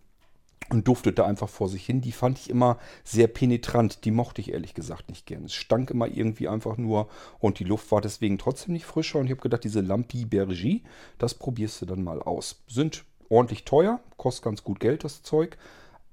und 0.69 0.87
duftete 0.87 1.25
einfach 1.25 1.49
vor 1.49 1.67
sich 1.67 1.85
hin. 1.85 2.01
Die 2.01 2.11
fand 2.11 2.39
ich 2.39 2.49
immer 2.49 2.77
sehr 3.03 3.27
penetrant. 3.27 4.05
Die 4.05 4.11
mochte 4.11 4.41
ich 4.41 4.53
ehrlich 4.53 4.73
gesagt 4.73 5.09
nicht 5.09 5.25
gern. 5.25 5.45
Es 5.45 5.53
stank 5.53 5.91
immer 5.91 6.07
irgendwie 6.07 6.47
einfach 6.47 6.77
nur 6.77 7.09
und 7.39 7.59
die 7.59 7.65
Luft 7.65 7.91
war 7.91 8.01
deswegen 8.01 8.37
trotzdem 8.37 8.73
nicht 8.73 8.85
frischer. 8.85 9.19
Und 9.19 9.25
ich 9.25 9.31
habe 9.31 9.41
gedacht, 9.41 9.63
diese 9.63 9.81
Lampi 9.81 10.25
Bergie, 10.25 10.83
das 11.17 11.33
probierst 11.33 11.81
du 11.81 11.85
dann 11.85 12.03
mal 12.03 12.21
aus. 12.21 12.61
Sind 12.67 13.03
ordentlich 13.29 13.65
teuer, 13.65 13.99
kostet 14.17 14.45
ganz 14.45 14.63
gut 14.63 14.79
Geld 14.79 15.03
das 15.03 15.23
Zeug. 15.23 15.57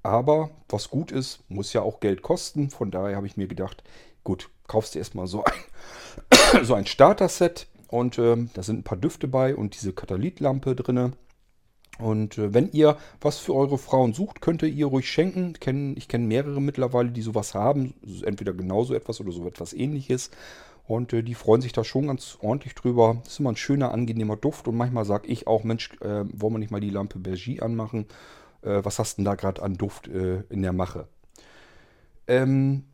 Aber 0.03 0.51
was 0.69 0.89
gut 0.89 1.11
ist, 1.11 1.43
muss 1.49 1.73
ja 1.73 1.81
auch 1.81 1.99
Geld 1.99 2.21
kosten. 2.21 2.69
Von 2.69 2.91
daher 2.91 3.15
habe 3.15 3.27
ich 3.27 3.37
mir 3.37 3.47
gedacht, 3.47 3.83
gut, 4.23 4.49
kaufst 4.67 4.95
du 4.95 4.99
erstmal 4.99 5.27
so 5.27 5.43
ein, 5.43 6.63
so 6.63 6.73
ein 6.73 6.85
Starter-Set. 6.85 7.67
Und 7.87 8.19
ähm, 8.19 8.49
da 8.53 8.61
sind 8.61 8.79
ein 8.79 8.83
paar 8.83 8.97
Düfte 8.97 9.27
bei 9.27 9.55
und 9.55 9.75
diese 9.75 9.93
Katalytlampe 9.93 10.75
drinne. 10.75 11.13
Und 11.99 12.37
äh, 12.37 12.53
wenn 12.53 12.71
ihr 12.71 12.97
was 13.21 13.39
für 13.39 13.53
eure 13.53 13.77
Frauen 13.77 14.13
sucht, 14.13 14.41
könnt 14.41 14.63
ihr 14.63 14.69
ihr 14.69 14.87
ruhig 14.87 15.09
schenken. 15.09 15.53
Ich 15.53 15.59
kenne 15.59 15.95
kenn 15.95 16.27
mehrere 16.27 16.61
mittlerweile, 16.61 17.11
die 17.11 17.21
sowas 17.21 17.53
haben. 17.53 17.93
Entweder 18.23 18.53
genauso 18.53 18.93
etwas 18.93 19.19
oder 19.19 19.31
so 19.31 19.45
etwas 19.45 19.73
ähnliches. 19.73 20.31
Und 20.87 21.13
äh, 21.13 21.21
die 21.21 21.35
freuen 21.35 21.61
sich 21.61 21.73
da 21.73 21.83
schon 21.83 22.07
ganz 22.07 22.37
ordentlich 22.41 22.73
drüber. 22.73 23.17
Das 23.23 23.33
ist 23.33 23.39
immer 23.39 23.51
ein 23.51 23.57
schöner, 23.57 23.91
angenehmer 23.91 24.37
Duft. 24.37 24.67
Und 24.67 24.75
manchmal 24.75 25.05
sage 25.05 25.27
ich 25.27 25.45
auch, 25.45 25.63
Mensch, 25.63 25.91
äh, 26.01 26.25
wollen 26.33 26.53
wir 26.53 26.59
nicht 26.59 26.71
mal 26.71 26.79
die 26.79 26.89
Lampe 26.89 27.19
Bergie 27.19 27.61
anmachen? 27.61 28.05
Äh, 28.61 28.83
was 28.83 28.97
hast 28.97 29.13
du 29.13 29.15
denn 29.17 29.25
da 29.25 29.35
gerade 29.35 29.61
an 29.61 29.75
Duft 29.75 30.07
äh, 30.07 30.43
in 30.49 30.61
der 30.61 30.73
Mache? 30.73 31.07
Ähm, 32.27 32.85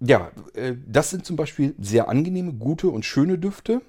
ja, 0.00 0.30
äh, 0.54 0.74
das 0.86 1.10
sind 1.10 1.24
zum 1.24 1.36
Beispiel 1.36 1.74
sehr 1.78 2.08
angenehme, 2.08 2.52
gute 2.52 2.88
und 2.88 3.04
schöne 3.04 3.38
Düfte. 3.38 3.80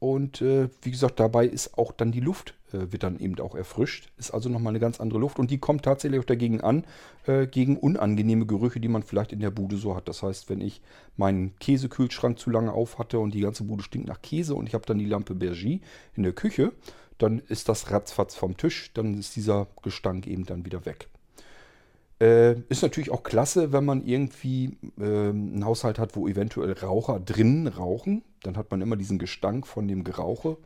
Und 0.00 0.40
äh, 0.40 0.70
wie 0.80 0.90
gesagt, 0.90 1.20
dabei 1.20 1.46
ist 1.46 1.76
auch 1.76 1.92
dann 1.92 2.10
die 2.10 2.20
Luft, 2.20 2.54
äh, 2.72 2.90
wird 2.90 3.02
dann 3.02 3.20
eben 3.20 3.38
auch 3.38 3.54
erfrischt. 3.54 4.10
Ist 4.16 4.30
also 4.30 4.48
nochmal 4.48 4.72
eine 4.72 4.80
ganz 4.80 4.98
andere 4.98 5.18
Luft. 5.18 5.38
Und 5.38 5.50
die 5.50 5.58
kommt 5.58 5.84
tatsächlich 5.84 6.18
auch 6.18 6.24
dagegen 6.24 6.62
an, 6.62 6.84
äh, 7.26 7.46
gegen 7.46 7.76
unangenehme 7.76 8.46
Gerüche, 8.46 8.80
die 8.80 8.88
man 8.88 9.02
vielleicht 9.02 9.30
in 9.30 9.40
der 9.40 9.50
Bude 9.50 9.76
so 9.76 9.94
hat. 9.94 10.08
Das 10.08 10.22
heißt, 10.22 10.48
wenn 10.48 10.62
ich 10.62 10.80
meinen 11.18 11.54
Käsekühlschrank 11.58 12.38
zu 12.38 12.48
lange 12.48 12.72
auf 12.72 12.98
hatte 12.98 13.18
und 13.18 13.34
die 13.34 13.42
ganze 13.42 13.64
Bude 13.64 13.82
stinkt 13.82 14.08
nach 14.08 14.22
Käse 14.22 14.54
und 14.54 14.66
ich 14.66 14.72
habe 14.72 14.86
dann 14.86 14.98
die 14.98 15.04
Lampe 15.04 15.34
Bergie 15.34 15.82
in 16.16 16.22
der 16.22 16.32
Küche, 16.32 16.72
dann 17.18 17.38
ist 17.38 17.68
das 17.68 17.90
ratzfatz 17.90 18.34
vom 18.34 18.56
Tisch. 18.56 18.92
Dann 18.94 19.18
ist 19.18 19.36
dieser 19.36 19.66
Gestank 19.82 20.26
eben 20.26 20.46
dann 20.46 20.64
wieder 20.64 20.86
weg. 20.86 21.08
Äh, 22.20 22.60
ist 22.68 22.82
natürlich 22.82 23.10
auch 23.10 23.22
klasse, 23.22 23.72
wenn 23.72 23.84
man 23.84 24.04
irgendwie 24.04 24.76
äh, 24.98 25.30
einen 25.30 25.64
Haushalt 25.64 25.98
hat, 25.98 26.16
wo 26.16 26.28
eventuell 26.28 26.72
Raucher 26.72 27.18
drinnen 27.18 27.66
rauchen. 27.66 28.22
Dann 28.42 28.56
hat 28.56 28.70
man 28.70 28.82
immer 28.82 28.96
diesen 28.96 29.18
Gestank 29.18 29.66
von 29.66 29.88
dem 29.88 30.04
Gerauche. 30.04 30.58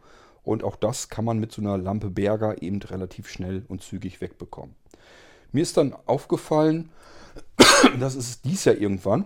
Und 0.43 0.65
auch 0.65 0.77
das 0.77 1.09
kann 1.09 1.25
man 1.25 1.39
mit 1.39 1.53
so 1.53 1.63
einer 1.63 1.79
Lampe 1.79 2.11
Berger 2.11 2.61
eben 2.61 2.83
relativ 2.83 3.29
schnell 3.29 3.65
und 3.69 3.83
zügig 3.83 4.21
wegbekommen. 4.21 4.75
Mir 5.53 5.63
ist 5.63 5.77
dann 5.77 5.95
aufgefallen, 6.07 6.91
das 8.01 8.17
ist 8.17 8.45
dies 8.45 8.65
Jahr 8.65 8.77
irgendwann, 8.77 9.25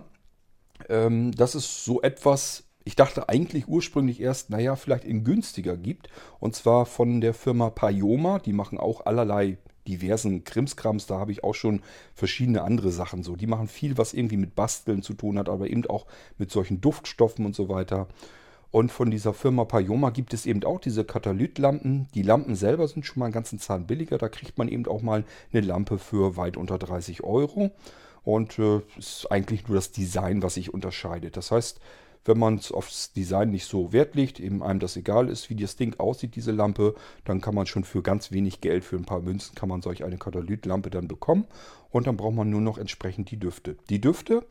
ähm, 0.87 1.31
dass 1.31 1.55
es 1.55 1.83
so 1.83 2.01
etwas, 2.03 2.63
ich 2.83 2.95
dachte 2.95 3.27
eigentlich 3.27 3.67
ursprünglich 3.67 4.21
erst, 4.21 4.51
naja, 4.51 4.75
vielleicht 4.75 5.03
in 5.03 5.23
günstiger 5.23 5.75
gibt. 5.75 6.09
Und 6.39 6.55
zwar 6.55 6.85
von 6.85 7.21
der 7.21 7.33
Firma 7.33 7.71
Payoma. 7.71 8.37
Die 8.37 8.53
machen 8.53 8.77
auch 8.77 9.07
allerlei 9.07 9.57
diversen 9.89 10.43
Krimskrams, 10.43 11.07
da 11.07 11.19
habe 11.19 11.31
ich 11.31 11.43
auch 11.43 11.55
schon 11.55 11.81
verschiedene 12.13 12.61
andere 12.61 12.91
Sachen 12.91 13.23
so. 13.23 13.35
Die 13.35 13.47
machen 13.47 13.67
viel, 13.67 13.97
was 13.97 14.13
irgendwie 14.13 14.37
mit 14.37 14.55
Basteln 14.55 15.01
zu 15.01 15.13
tun 15.13 15.37
hat, 15.37 15.49
aber 15.49 15.69
eben 15.69 15.85
auch 15.87 16.05
mit 16.37 16.51
solchen 16.51 16.79
Duftstoffen 16.81 17.45
und 17.45 17.55
so 17.55 17.69
weiter. 17.69 18.07
Und 18.71 18.91
von 18.91 19.09
dieser 19.09 19.33
Firma 19.33 19.65
Payoma 19.65 20.11
gibt 20.11 20.33
es 20.33 20.45
eben 20.45 20.63
auch 20.63 20.79
diese 20.79 21.03
Katalytlampen. 21.03 22.07
Die 22.13 22.21
Lampen 22.21 22.55
selber 22.55 22.87
sind 22.87 23.05
schon 23.05 23.19
mal 23.19 23.25
einen 23.25 23.33
ganzen 23.33 23.59
Zahn 23.59 23.87
billiger. 23.87 24.19
Da 24.19 24.29
kriegt 24.29 24.59
man 24.59 24.67
eben 24.67 24.85
auch 24.85 25.01
mal 25.01 25.23
eine 25.51 25.61
Lampe 25.61 25.97
für 25.97 26.37
weit 26.37 26.55
unter 26.55 26.77
30 26.77 27.23
Euro. 27.23 27.71
Und 28.23 28.59
äh, 28.59 28.81
ist 28.97 29.31
eigentlich 29.31 29.67
nur 29.67 29.75
das 29.75 29.91
Design, 29.91 30.43
was 30.43 30.53
sich 30.53 30.71
unterscheidet. 30.71 31.35
Das 31.35 31.49
heißt, 31.49 31.79
Wenn 32.25 32.37
man 32.37 32.55
es 32.55 32.71
aufs 32.71 33.13
Design 33.13 33.51
nicht 33.51 33.65
so 33.65 33.93
Wert 33.93 34.15
legt, 34.15 34.39
eben 34.39 34.61
einem 34.61 34.79
das 34.79 34.97
egal 34.97 35.29
ist, 35.29 35.49
wie 35.49 35.55
das 35.55 35.75
Ding 35.75 35.99
aussieht, 35.99 36.35
diese 36.35 36.51
Lampe, 36.51 36.95
dann 37.25 37.41
kann 37.41 37.55
man 37.55 37.65
schon 37.65 37.83
für 37.83 38.01
ganz 38.01 38.31
wenig 38.31 38.61
Geld, 38.61 38.83
für 38.83 38.97
ein 38.97 39.05
paar 39.05 39.21
Münzen, 39.21 39.55
kann 39.55 39.69
man 39.69 39.81
solch 39.81 40.03
eine 40.03 40.17
Katalytlampe 40.17 40.89
dann 40.89 41.07
bekommen. 41.07 41.45
Und 41.89 42.07
dann 42.07 42.17
braucht 42.17 42.35
man 42.35 42.49
nur 42.49 42.61
noch 42.61 42.77
entsprechend 42.77 43.31
die 43.31 43.39
Düfte. 43.39 43.77
Die 43.89 44.01
Düfte 44.01 44.45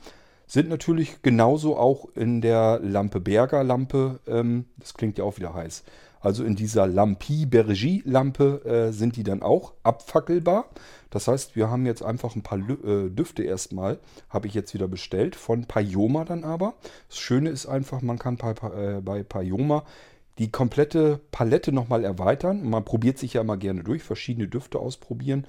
sind 0.46 0.70
natürlich 0.70 1.22
genauso 1.22 1.76
auch 1.76 2.08
in 2.14 2.40
der 2.40 2.80
Lampe 2.82 3.20
Berger 3.20 3.62
Lampe, 3.62 4.20
ähm, 4.26 4.64
das 4.78 4.94
klingt 4.94 5.18
ja 5.18 5.25
auch 5.25 5.37
wieder 5.37 5.54
heiß, 5.54 5.84
also 6.20 6.44
in 6.44 6.56
dieser 6.56 6.87
Lampi 6.87 7.46
Bergie 7.46 8.02
Lampe 8.04 8.64
äh, 8.64 8.92
sind 8.92 9.16
die 9.16 9.22
dann 9.22 9.42
auch 9.42 9.72
abfackelbar. 9.82 10.68
Das 11.10 11.28
heißt, 11.28 11.56
wir 11.56 11.70
haben 11.70 11.87
jetzt 11.87 12.02
einfach 12.02 12.37
ein 12.37 12.42
paar 12.42 12.58
äh, 12.58 13.08
Düfte 13.10 13.42
erstmal, 13.42 13.98
habe 14.28 14.46
ich 14.46 14.54
jetzt 14.54 14.75
wieder 14.75 14.88
bestellt, 14.88 15.37
von 15.37 15.64
Payoma 15.64 16.25
dann 16.25 16.44
aber. 16.44 16.75
Das 17.08 17.18
Schöne 17.18 17.50
ist 17.50 17.66
einfach, 17.66 18.02
man 18.02 18.18
kann 18.18 18.37
bei, 18.37 18.50
äh, 18.50 19.00
bei 19.00 19.22
Payoma 19.22 19.84
die 20.38 20.50
komplette 20.50 21.20
Palette 21.30 21.72
nochmal 21.72 22.04
erweitern. 22.04 22.68
Man 22.68 22.84
probiert 22.84 23.18
sich 23.18 23.34
ja 23.34 23.40
immer 23.40 23.56
gerne 23.56 23.82
durch, 23.82 24.02
verschiedene 24.02 24.48
Düfte 24.48 24.78
ausprobieren. 24.78 25.46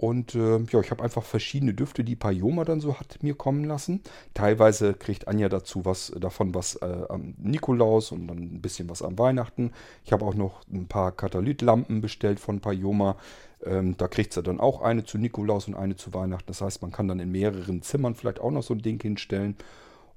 Und 0.00 0.34
äh, 0.34 0.56
ja, 0.70 0.80
ich 0.80 0.90
habe 0.90 1.04
einfach 1.04 1.22
verschiedene 1.22 1.74
Düfte, 1.74 2.04
die 2.04 2.16
Payoma 2.16 2.64
dann 2.64 2.80
so 2.80 2.98
hat 2.98 3.22
mir 3.22 3.34
kommen 3.34 3.64
lassen. 3.64 4.00
Teilweise 4.32 4.94
kriegt 4.94 5.28
Anja 5.28 5.50
dazu 5.50 5.84
was 5.84 6.10
davon 6.18 6.54
was 6.54 6.76
äh, 6.76 7.02
am 7.10 7.34
Nikolaus 7.36 8.10
und 8.10 8.26
dann 8.26 8.38
ein 8.38 8.62
bisschen 8.62 8.88
was 8.88 9.02
am 9.02 9.18
Weihnachten. 9.18 9.72
Ich 10.06 10.12
habe 10.12 10.24
auch 10.24 10.34
noch 10.34 10.62
ein 10.72 10.86
paar 10.86 11.12
Katalytlampen 11.12 12.00
bestellt 12.00 12.40
von 12.40 12.60
Payoma. 12.60 13.16
Ähm, 13.62 13.94
da 13.98 14.08
kriegt 14.08 14.32
sie 14.32 14.42
dann 14.42 14.58
auch 14.58 14.80
eine 14.80 15.04
zu 15.04 15.18
Nikolaus 15.18 15.68
und 15.68 15.74
eine 15.74 15.96
zu 15.96 16.14
Weihnachten. 16.14 16.46
Das 16.46 16.62
heißt, 16.62 16.80
man 16.80 16.92
kann 16.92 17.06
dann 17.06 17.20
in 17.20 17.30
mehreren 17.30 17.82
Zimmern 17.82 18.14
vielleicht 18.14 18.40
auch 18.40 18.50
noch 18.50 18.62
so 18.62 18.72
ein 18.72 18.80
Ding 18.80 19.02
hinstellen. 19.02 19.54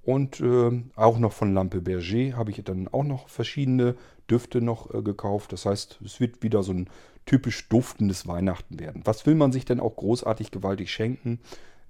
Und 0.04 0.42
äh, 0.42 0.84
auch 0.96 1.18
noch 1.18 1.32
von 1.32 1.54
Lampe 1.54 1.82
Berger 1.82 2.36
habe 2.36 2.52
ich 2.52 2.62
dann 2.64 2.90
auch 2.90 3.06
noch 3.06 3.30
verschiedene 3.30 3.96
Düfte 4.30 4.62
noch 4.62 4.94
äh, 4.94 5.02
gekauft. 5.02 5.54
Das 5.54 5.66
heißt, 5.66 6.00
es 6.04 6.20
wird 6.20 6.44
wieder 6.44 6.62
so 6.62 6.74
ein 6.74 6.90
typisch 7.26 7.70
duftendes 7.70 8.28
Weihnachten 8.28 8.80
werden. 8.80 9.02
Was 9.06 9.26
will 9.26 9.36
man 9.36 9.54
sich 9.54 9.64
denn 9.64 9.80
auch 9.80 9.96
großartig 9.96 10.52
gewaltig 10.52 10.92
schenken? 10.92 11.40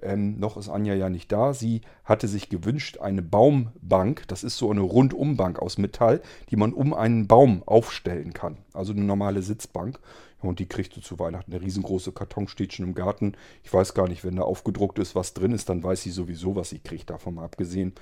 Ähm, 0.04 0.38
noch 0.38 0.58
ist 0.58 0.70
Anja 0.70 0.94
ja 0.94 1.10
nicht 1.10 1.32
da. 1.32 1.54
Sie 1.54 1.82
hatte 2.04 2.28
sich 2.28 2.50
gewünscht, 2.50 3.00
eine 3.00 3.22
Baumbank, 3.22 4.28
das 4.28 4.44
ist 4.44 4.58
so 4.58 4.70
eine 4.70 4.82
Rundumbank 4.82 5.60
aus 5.60 5.78
Metall, 5.78 6.22
die 6.50 6.56
man 6.56 6.74
um 6.74 6.94
einen 6.94 7.28
Baum 7.28 7.64
aufstellen 7.66 8.34
kann. 8.34 8.58
Also 8.74 8.94
eine 8.94 9.04
normale 9.04 9.42
Sitzbank. 9.42 10.00
Und 10.48 10.60
die 10.60 10.68
kriegt 10.68 10.96
du 10.96 11.02
zu 11.02 11.20
Weihnachten. 11.20 11.54
Eine 11.54 11.62
riesengroße 11.62 12.12
Karton 12.12 12.48
steht 12.48 12.74
schon 12.74 12.86
im 12.86 12.96
Garten. 12.96 13.34
Ich 13.64 13.74
weiß 13.74 13.94
gar 13.94 14.08
nicht, 14.08 14.24
wenn 14.24 14.36
da 14.36 14.44
aufgedruckt 14.44 15.00
ist, 15.00 15.16
was 15.16 15.34
drin 15.34 15.54
ist, 15.54 15.70
dann 15.70 15.84
weiß 15.84 16.02
sie 16.02 16.12
sowieso, 16.12 16.56
was 16.56 16.70
sie 16.70 16.80
kriegt, 16.80 17.10
davon 17.10 17.36
mal 17.36 17.46
abgesehen. 17.46 17.94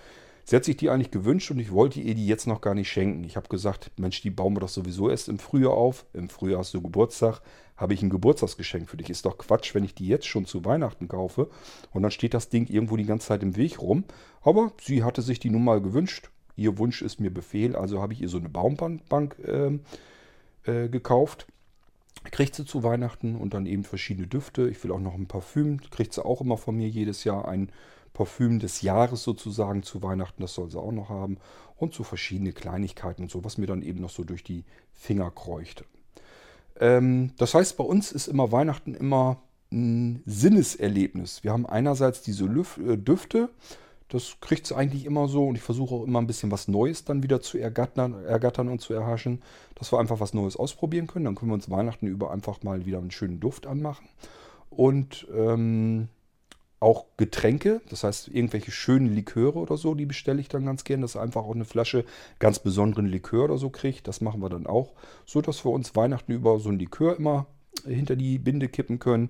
Sie 0.44 0.56
hat 0.56 0.66
sich 0.66 0.78
die 0.78 0.90
eigentlich 0.90 1.12
gewünscht 1.12 1.52
und 1.52 1.60
ich 1.60 1.72
wollte 1.72 2.00
ihr 2.00 2.16
die 2.16 2.26
jetzt 2.26 2.48
noch 2.48 2.62
gar 2.62 2.74
nicht 2.74 2.90
schenken. 2.90 3.24
Ich 3.24 3.36
habe 3.36 3.48
gesagt, 3.48 3.92
Mensch, 3.98 4.22
die 4.22 4.32
bauen 4.32 4.56
wir 4.56 4.62
doch 4.62 4.70
sowieso 4.70 5.10
erst 5.10 5.30
im 5.30 5.40
Frühjahr 5.40 5.74
auf. 5.74 6.06
Im 6.14 6.30
Frühjahr 6.30 6.60
hast 6.60 6.74
du 6.74 6.82
Geburtstag, 6.82 7.42
habe 7.78 7.94
ich 7.94 8.02
ein 8.02 8.10
Geburtstagsgeschenk 8.10 8.90
für 8.90 8.98
dich. 8.98 9.10
Ist 9.10 9.26
doch 9.26 9.38
Quatsch, 9.38 9.76
wenn 9.76 9.84
ich 9.84 9.94
die 9.94 10.08
jetzt 10.08 10.26
schon 10.26 10.46
zu 10.46 10.66
Weihnachten 10.66 11.08
kaufe 11.08 11.50
und 11.94 12.02
dann 12.02 12.12
steht 12.12 12.34
das 12.34 12.50
Ding 12.50 12.68
irgendwo 12.68 12.98
die 12.98 13.06
ganze 13.06 13.28
Zeit 13.28 13.44
im 13.44 13.56
Weg 13.56 13.82
rum. 13.82 14.04
Aber 14.42 14.74
sie 14.82 15.04
hatte 15.04 15.22
sich 15.22 15.40
die 15.40 15.52
nun 15.52 15.64
mal 15.64 15.82
gewünscht. 15.82 16.32
Ihr 16.56 16.78
Wunsch 16.78 17.02
ist 17.02 17.20
mir 17.20 17.32
Befehl, 17.32 17.76
also 17.76 18.02
habe 18.02 18.14
ich 18.14 18.22
ihr 18.22 18.30
so 18.30 18.38
eine 18.38 18.50
Baumbank 18.50 19.38
äh, 19.40 19.80
äh, 20.66 20.90
gekauft. 20.90 21.48
Kriegt 22.30 22.56
sie 22.56 22.66
zu 22.66 22.84
Weihnachten 22.84 23.36
und 23.36 23.54
dann 23.54 23.66
eben 23.66 23.84
verschiedene 23.84 24.28
Düfte. 24.28 24.70
Ich 24.70 24.84
will 24.84 24.92
auch 24.92 25.00
noch 25.00 25.16
ein 25.16 25.28
Parfüm. 25.28 25.82
Kriegt 25.90 26.14
sie 26.14 26.24
auch 26.24 26.42
immer 26.42 26.58
von 26.58 26.76
mir 26.76 26.88
jedes 26.88 27.24
Jahr 27.24 27.48
ein 27.48 27.72
Parfüm 28.14 28.60
des 28.60 28.82
Jahres 28.82 29.24
sozusagen 29.24 29.84
zu 29.84 30.04
Weihnachten, 30.04 30.42
das 30.42 30.54
soll 30.54 30.70
sie 30.70 30.80
auch 30.80 30.92
noch 30.92 31.10
haben. 31.10 31.38
Und 31.78 31.94
so 31.94 32.04
verschiedene 32.04 32.52
Kleinigkeiten 32.52 33.24
und 33.24 33.32
so, 33.32 33.44
was 33.44 33.58
mir 33.58 33.68
dann 33.68 33.82
eben 33.82 34.02
noch 34.02 34.10
so 34.10 34.24
durch 34.24 34.44
die 34.44 34.66
Finger 34.92 35.32
kreuchte. 35.32 35.86
Ähm, 36.80 37.32
das 37.38 37.54
heißt, 37.54 37.78
bei 37.78 37.84
uns 37.84 38.12
ist 38.12 38.28
immer 38.28 38.52
Weihnachten 38.52 38.94
immer 38.94 39.42
ein 39.72 40.22
Sinneserlebnis. 40.26 41.44
Wir 41.44 41.54
haben 41.54 41.66
einerseits 41.66 42.22
diese 42.22 42.46
Lüf 42.46 42.78
äh, 42.78 42.98
Düfte, 42.98 43.50
das 44.12 44.38
kriegt 44.42 44.68
sie 44.68 44.76
eigentlich 44.76 45.06
immer 45.06 45.30
so 45.30 45.48
und 45.48 45.56
ich 45.56 45.62
versuche 45.62 45.96
auch 45.96 46.04
immer 46.04 46.20
ein 46.20 46.28
bisschen 46.28 46.52
was 46.52 46.68
Neues 46.68 47.06
dann 47.06 47.24
wieder 47.24 47.42
zu 47.42 47.58
ergattern, 47.58 48.26
ergattern 48.26 48.68
und 48.68 48.82
zu 48.82 48.94
erhaschen, 48.94 49.42
dass 49.76 49.92
wir 49.94 50.00
einfach 50.00 50.20
was 50.20 50.34
Neues 50.34 50.58
ausprobieren 50.58 51.08
können. 51.08 51.26
Dann 51.26 51.36
können 51.36 51.52
wir 51.52 51.56
uns 51.56 51.70
Weihnachten 51.72 52.08
über 52.08 52.32
einfach 52.32 52.62
mal 52.62 52.86
wieder 52.86 52.98
einen 52.98 53.12
schönen 53.12 53.40
Duft 53.40 53.68
anmachen. 53.68 54.10
Und 54.70 55.28
ähm, 55.34 56.10
auch 56.82 57.06
Getränke, 57.16 57.80
das 57.90 58.04
heißt 58.04 58.28
irgendwelche 58.28 58.72
schönen 58.72 59.14
Liköre 59.14 59.60
oder 59.60 59.78
so, 59.78 59.94
die 59.94 60.06
bestelle 60.06 60.42
ich 60.42 60.50
dann 60.50 60.66
ganz 60.66 60.84
gern, 60.84 61.02
dass 61.02 61.16
einfach 61.16 61.44
auch 61.44 61.56
eine 61.56 61.64
Flasche 61.64 62.04
ganz 62.40 62.60
besonderen 62.60 63.06
Likör 63.06 63.46
oder 63.46 63.58
so 63.58 63.70
kriegt. 63.70 64.10
Das 64.10 64.20
machen 64.20 64.42
wir 64.42 64.50
dann 64.50 64.68
auch, 64.68 64.94
so 65.26 65.42
dass 65.42 65.64
wir 65.64 65.72
uns 65.72 65.96
Weihnachten 65.96 66.34
über 66.34 66.60
so 66.60 66.70
ein 66.70 66.80
Likör 66.80 67.16
immer 67.16 67.46
hinter 67.86 68.18
die 68.18 68.40
Binde 68.40 68.68
kippen 68.68 69.00
können, 69.00 69.30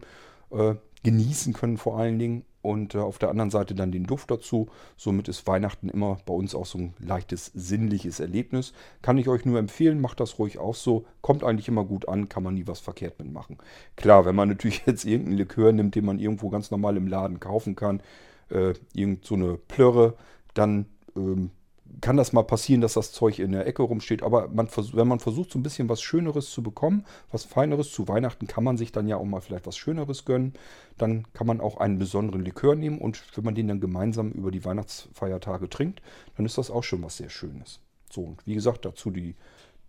äh, 0.49 0.73
genießen 1.03 1.53
können 1.53 1.77
vor 1.77 1.99
allen 1.99 2.17
Dingen 2.17 2.45
und 2.61 2.95
äh, 2.95 2.99
auf 2.99 3.17
der 3.17 3.29
anderen 3.29 3.49
Seite 3.49 3.75
dann 3.75 3.91
den 3.91 4.05
Duft 4.05 4.31
dazu. 4.31 4.67
Somit 4.97 5.27
ist 5.27 5.47
Weihnachten 5.47 5.89
immer 5.89 6.17
bei 6.25 6.33
uns 6.33 6.55
auch 6.55 6.65
so 6.65 6.77
ein 6.77 6.93
leichtes 6.99 7.51
sinnliches 7.53 8.19
Erlebnis. 8.19 8.73
Kann 9.01 9.17
ich 9.17 9.27
euch 9.27 9.45
nur 9.45 9.59
empfehlen, 9.59 10.01
macht 10.01 10.19
das 10.19 10.39
ruhig 10.39 10.59
auch 10.59 10.75
so. 10.75 11.05
Kommt 11.21 11.43
eigentlich 11.43 11.67
immer 11.67 11.85
gut 11.85 12.07
an, 12.07 12.29
kann 12.29 12.43
man 12.43 12.53
nie 12.53 12.67
was 12.67 12.79
verkehrt 12.79 13.19
mitmachen. 13.19 13.57
Klar, 13.95 14.25
wenn 14.25 14.35
man 14.35 14.49
natürlich 14.49 14.83
jetzt 14.85 15.05
irgendeinen 15.05 15.37
Likör 15.37 15.71
nimmt, 15.71 15.95
den 15.95 16.05
man 16.05 16.19
irgendwo 16.19 16.49
ganz 16.49 16.71
normal 16.71 16.97
im 16.97 17.07
Laden 17.07 17.39
kaufen 17.39 17.75
kann, 17.75 18.01
äh, 18.49 18.73
irgend 18.93 19.25
so 19.25 19.35
eine 19.35 19.57
Plörre, 19.57 20.15
dann 20.53 20.85
ähm, 21.15 21.51
kann 21.99 22.17
das 22.17 22.31
mal 22.31 22.43
passieren, 22.43 22.81
dass 22.81 22.93
das 22.93 23.11
Zeug 23.11 23.39
in 23.39 23.51
der 23.51 23.67
Ecke 23.67 23.83
rumsteht. 23.83 24.23
Aber 24.23 24.47
man, 24.47 24.69
wenn 24.93 25.07
man 25.07 25.19
versucht, 25.19 25.51
so 25.51 25.59
ein 25.59 25.63
bisschen 25.63 25.89
was 25.89 26.01
Schöneres 26.01 26.49
zu 26.51 26.63
bekommen, 26.63 27.05
was 27.31 27.43
Feineres, 27.43 27.91
zu 27.91 28.07
Weihnachten 28.07 28.47
kann 28.47 28.63
man 28.63 28.77
sich 28.77 28.91
dann 28.91 29.07
ja 29.07 29.17
auch 29.17 29.25
mal 29.25 29.41
vielleicht 29.41 29.67
was 29.67 29.77
Schöneres 29.77 30.25
gönnen. 30.25 30.53
Dann 30.97 31.25
kann 31.33 31.47
man 31.47 31.59
auch 31.59 31.77
einen 31.77 31.99
besonderen 31.99 32.45
Likör 32.45 32.75
nehmen 32.75 32.99
und 32.99 33.23
wenn 33.35 33.43
man 33.43 33.55
den 33.55 33.67
dann 33.67 33.81
gemeinsam 33.81 34.31
über 34.31 34.51
die 34.51 34.63
Weihnachtsfeiertage 34.63 35.69
trinkt, 35.69 36.01
dann 36.37 36.45
ist 36.45 36.57
das 36.57 36.71
auch 36.71 36.83
schon 36.83 37.03
was 37.03 37.17
sehr 37.17 37.29
Schönes. 37.29 37.79
So, 38.09 38.21
und 38.21 38.45
wie 38.45 38.53
gesagt, 38.53 38.85
dazu 38.85 39.09
die 39.09 39.35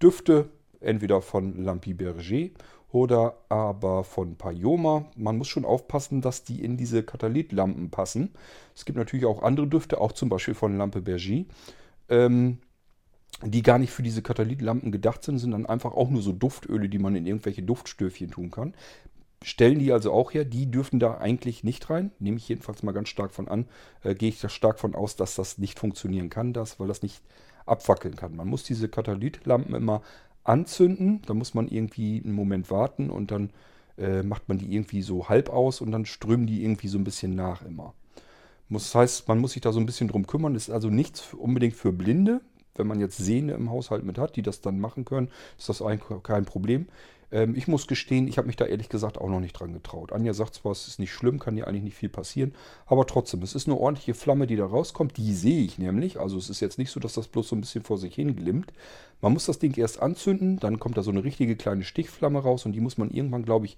Düfte, 0.00 0.48
entweder 0.80 1.20
von 1.20 1.62
Lampi 1.62 1.94
Berger 1.94 2.50
oder 2.90 3.36
aber 3.48 4.04
von 4.04 4.36
Payoma. 4.36 5.06
Man 5.16 5.38
muss 5.38 5.48
schon 5.48 5.64
aufpassen, 5.64 6.20
dass 6.20 6.44
die 6.44 6.62
in 6.62 6.76
diese 6.76 7.02
Katalytlampen 7.02 7.90
passen. 7.90 8.30
Es 8.74 8.84
gibt 8.84 8.98
natürlich 8.98 9.24
auch 9.24 9.42
andere 9.42 9.66
Düfte, 9.66 10.00
auch 10.00 10.12
zum 10.12 10.28
Beispiel 10.28 10.54
von 10.54 10.76
Lampe 10.76 11.00
Berger 11.00 11.44
ähm, 12.12 12.58
die 13.44 13.62
gar 13.62 13.78
nicht 13.78 13.90
für 13.92 14.02
diese 14.02 14.22
Katalytlampen 14.22 14.92
gedacht 14.92 15.24
sind, 15.24 15.38
sind 15.38 15.52
dann 15.52 15.66
einfach 15.66 15.92
auch 15.92 16.10
nur 16.10 16.22
so 16.22 16.32
Duftöle, 16.32 16.88
die 16.88 16.98
man 16.98 17.16
in 17.16 17.26
irgendwelche 17.26 17.62
Duftstöfchen 17.62 18.30
tun 18.30 18.50
kann. 18.50 18.74
Stellen 19.42 19.80
die 19.80 19.92
also 19.92 20.12
auch 20.12 20.32
her, 20.32 20.44
die 20.44 20.70
dürfen 20.70 21.00
da 21.00 21.18
eigentlich 21.18 21.64
nicht 21.64 21.90
rein. 21.90 22.12
Nehme 22.20 22.36
ich 22.36 22.48
jedenfalls 22.48 22.82
mal 22.84 22.92
ganz 22.92 23.08
stark 23.08 23.32
von 23.32 23.48
an. 23.48 23.66
Äh, 24.04 24.14
Gehe 24.14 24.28
ich 24.28 24.40
da 24.40 24.48
stark 24.48 24.78
von 24.78 24.94
aus, 24.94 25.16
dass 25.16 25.34
das 25.34 25.58
nicht 25.58 25.80
funktionieren 25.80 26.30
kann, 26.30 26.52
das, 26.52 26.78
weil 26.78 26.88
das 26.88 27.02
nicht 27.02 27.22
abwackeln 27.66 28.16
kann. 28.16 28.36
Man 28.36 28.48
muss 28.48 28.62
diese 28.64 28.88
Katalytlampen 28.88 29.74
immer 29.74 30.02
anzünden. 30.44 31.22
Da 31.26 31.34
muss 31.34 31.54
man 31.54 31.68
irgendwie 31.68 32.22
einen 32.24 32.34
Moment 32.34 32.70
warten 32.70 33.10
und 33.10 33.32
dann 33.32 33.50
äh, 33.98 34.22
macht 34.22 34.48
man 34.48 34.58
die 34.58 34.72
irgendwie 34.74 35.02
so 35.02 35.28
halb 35.28 35.50
aus 35.50 35.80
und 35.80 35.90
dann 35.92 36.06
strömen 36.06 36.46
die 36.46 36.62
irgendwie 36.64 36.88
so 36.88 36.98
ein 36.98 37.04
bisschen 37.04 37.34
nach 37.34 37.62
immer. 37.62 37.94
Das 38.72 38.94
heißt, 38.94 39.28
man 39.28 39.38
muss 39.38 39.52
sich 39.52 39.62
da 39.62 39.72
so 39.72 39.80
ein 39.80 39.86
bisschen 39.86 40.08
drum 40.08 40.26
kümmern. 40.26 40.54
Das 40.54 40.68
ist 40.68 40.74
also 40.74 40.88
nichts 40.88 41.34
unbedingt 41.34 41.74
für 41.74 41.92
Blinde. 41.92 42.40
Wenn 42.74 42.86
man 42.86 43.00
jetzt 43.00 43.18
Sehne 43.18 43.52
im 43.52 43.70
Haushalt 43.70 44.04
mit 44.04 44.18
hat, 44.18 44.36
die 44.36 44.42
das 44.42 44.62
dann 44.62 44.80
machen 44.80 45.04
können, 45.04 45.28
ist 45.58 45.68
das 45.68 45.82
eigentlich 45.82 46.22
kein 46.22 46.46
Problem. 46.46 46.86
Ähm, 47.32 47.54
ich 47.56 47.66
muss 47.66 47.86
gestehen, 47.86 48.28
ich 48.28 48.38
habe 48.38 48.46
mich 48.46 48.56
da 48.56 48.66
ehrlich 48.66 48.88
gesagt 48.88 49.18
auch 49.18 49.28
noch 49.28 49.40
nicht 49.40 49.54
dran 49.54 49.72
getraut. 49.72 50.12
Anja 50.12 50.34
sagt 50.34 50.54
zwar, 50.54 50.72
es 50.72 50.86
ist 50.86 50.98
nicht 50.98 51.12
schlimm, 51.12 51.38
kann 51.38 51.56
ja 51.56 51.66
eigentlich 51.66 51.82
nicht 51.82 51.96
viel 51.96 52.08
passieren, 52.10 52.54
aber 52.86 53.06
trotzdem, 53.06 53.42
es 53.42 53.54
ist 53.54 53.66
eine 53.66 53.76
ordentliche 53.76 54.14
Flamme, 54.14 54.46
die 54.46 54.56
da 54.56 54.66
rauskommt. 54.66 55.16
Die 55.16 55.34
sehe 55.34 55.62
ich 55.64 55.78
nämlich. 55.78 56.20
Also 56.20 56.36
es 56.36 56.50
ist 56.50 56.60
jetzt 56.60 56.78
nicht 56.78 56.90
so, 56.90 57.00
dass 57.00 57.14
das 57.14 57.28
bloß 57.28 57.48
so 57.48 57.56
ein 57.56 57.60
bisschen 57.60 57.82
vor 57.82 57.98
sich 57.98 58.14
hin 58.14 58.36
glimmt. 58.36 58.72
Man 59.20 59.32
muss 59.32 59.46
das 59.46 59.58
Ding 59.58 59.76
erst 59.76 60.00
anzünden, 60.00 60.58
dann 60.58 60.78
kommt 60.78 60.96
da 60.96 61.02
so 61.02 61.10
eine 61.10 61.24
richtige 61.24 61.56
kleine 61.56 61.84
Stichflamme 61.84 62.38
raus 62.38 62.66
und 62.66 62.72
die 62.72 62.80
muss 62.80 62.98
man 62.98 63.10
irgendwann, 63.10 63.44
glaube 63.44 63.66
ich, 63.66 63.76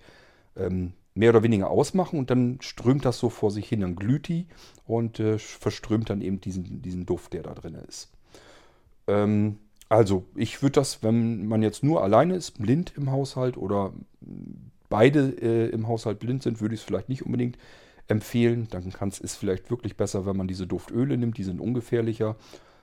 ähm, 0.57 0.93
mehr 1.15 1.31
oder 1.31 1.43
weniger 1.43 1.71
ausmachen 1.71 2.19
und 2.19 2.31
dann 2.31 2.59
strömt 2.61 3.05
das 3.05 3.19
so 3.19 3.31
vor 3.31 3.51
sich 3.51 3.69
hin, 3.69 3.81
dann 3.81 3.97
glüht 3.97 4.29
die 4.29 4.47
und 4.87 5.21
äh, 5.21 5.39
verströmt 5.39 6.11
dann 6.11 6.21
eben 6.21 6.41
diesen, 6.41 6.83
diesen 6.83 7.07
Duft, 7.07 7.33
der 7.33 7.43
da 7.43 7.55
drin 7.55 7.77
ist. 7.89 8.11
Ähm, 9.07 9.59
also, 9.89 10.25
ich 10.35 10.63
würde 10.63 10.73
das, 10.73 11.03
wenn 11.03 11.47
man 11.47 11.63
jetzt 11.63 11.85
nur 11.85 12.03
alleine 12.03 12.35
ist, 12.35 12.59
blind 12.59 12.95
im 12.97 13.13
Haushalt 13.13 13.57
oder 13.57 13.93
beide 14.89 15.37
äh, 15.41 15.71
im 15.71 15.87
Haushalt 15.87 16.19
blind 16.19 16.43
sind, 16.43 16.61
würde 16.61 16.75
ich 16.75 16.81
es 16.81 16.87
vielleicht 16.87 17.09
nicht 17.09 17.25
unbedingt 17.25 17.59
empfehlen. 18.09 18.67
Dann 18.71 18.87
ist 18.87 19.23
es 19.23 19.37
vielleicht 19.37 19.71
wirklich 19.71 19.97
besser, 19.97 20.27
wenn 20.27 20.37
man 20.37 20.49
diese 20.49 20.67
Duftöle 20.67 21.17
nimmt, 21.17 21.39
die 21.39 21.45
sind 21.45 21.61
ungefährlicher. 21.61 22.37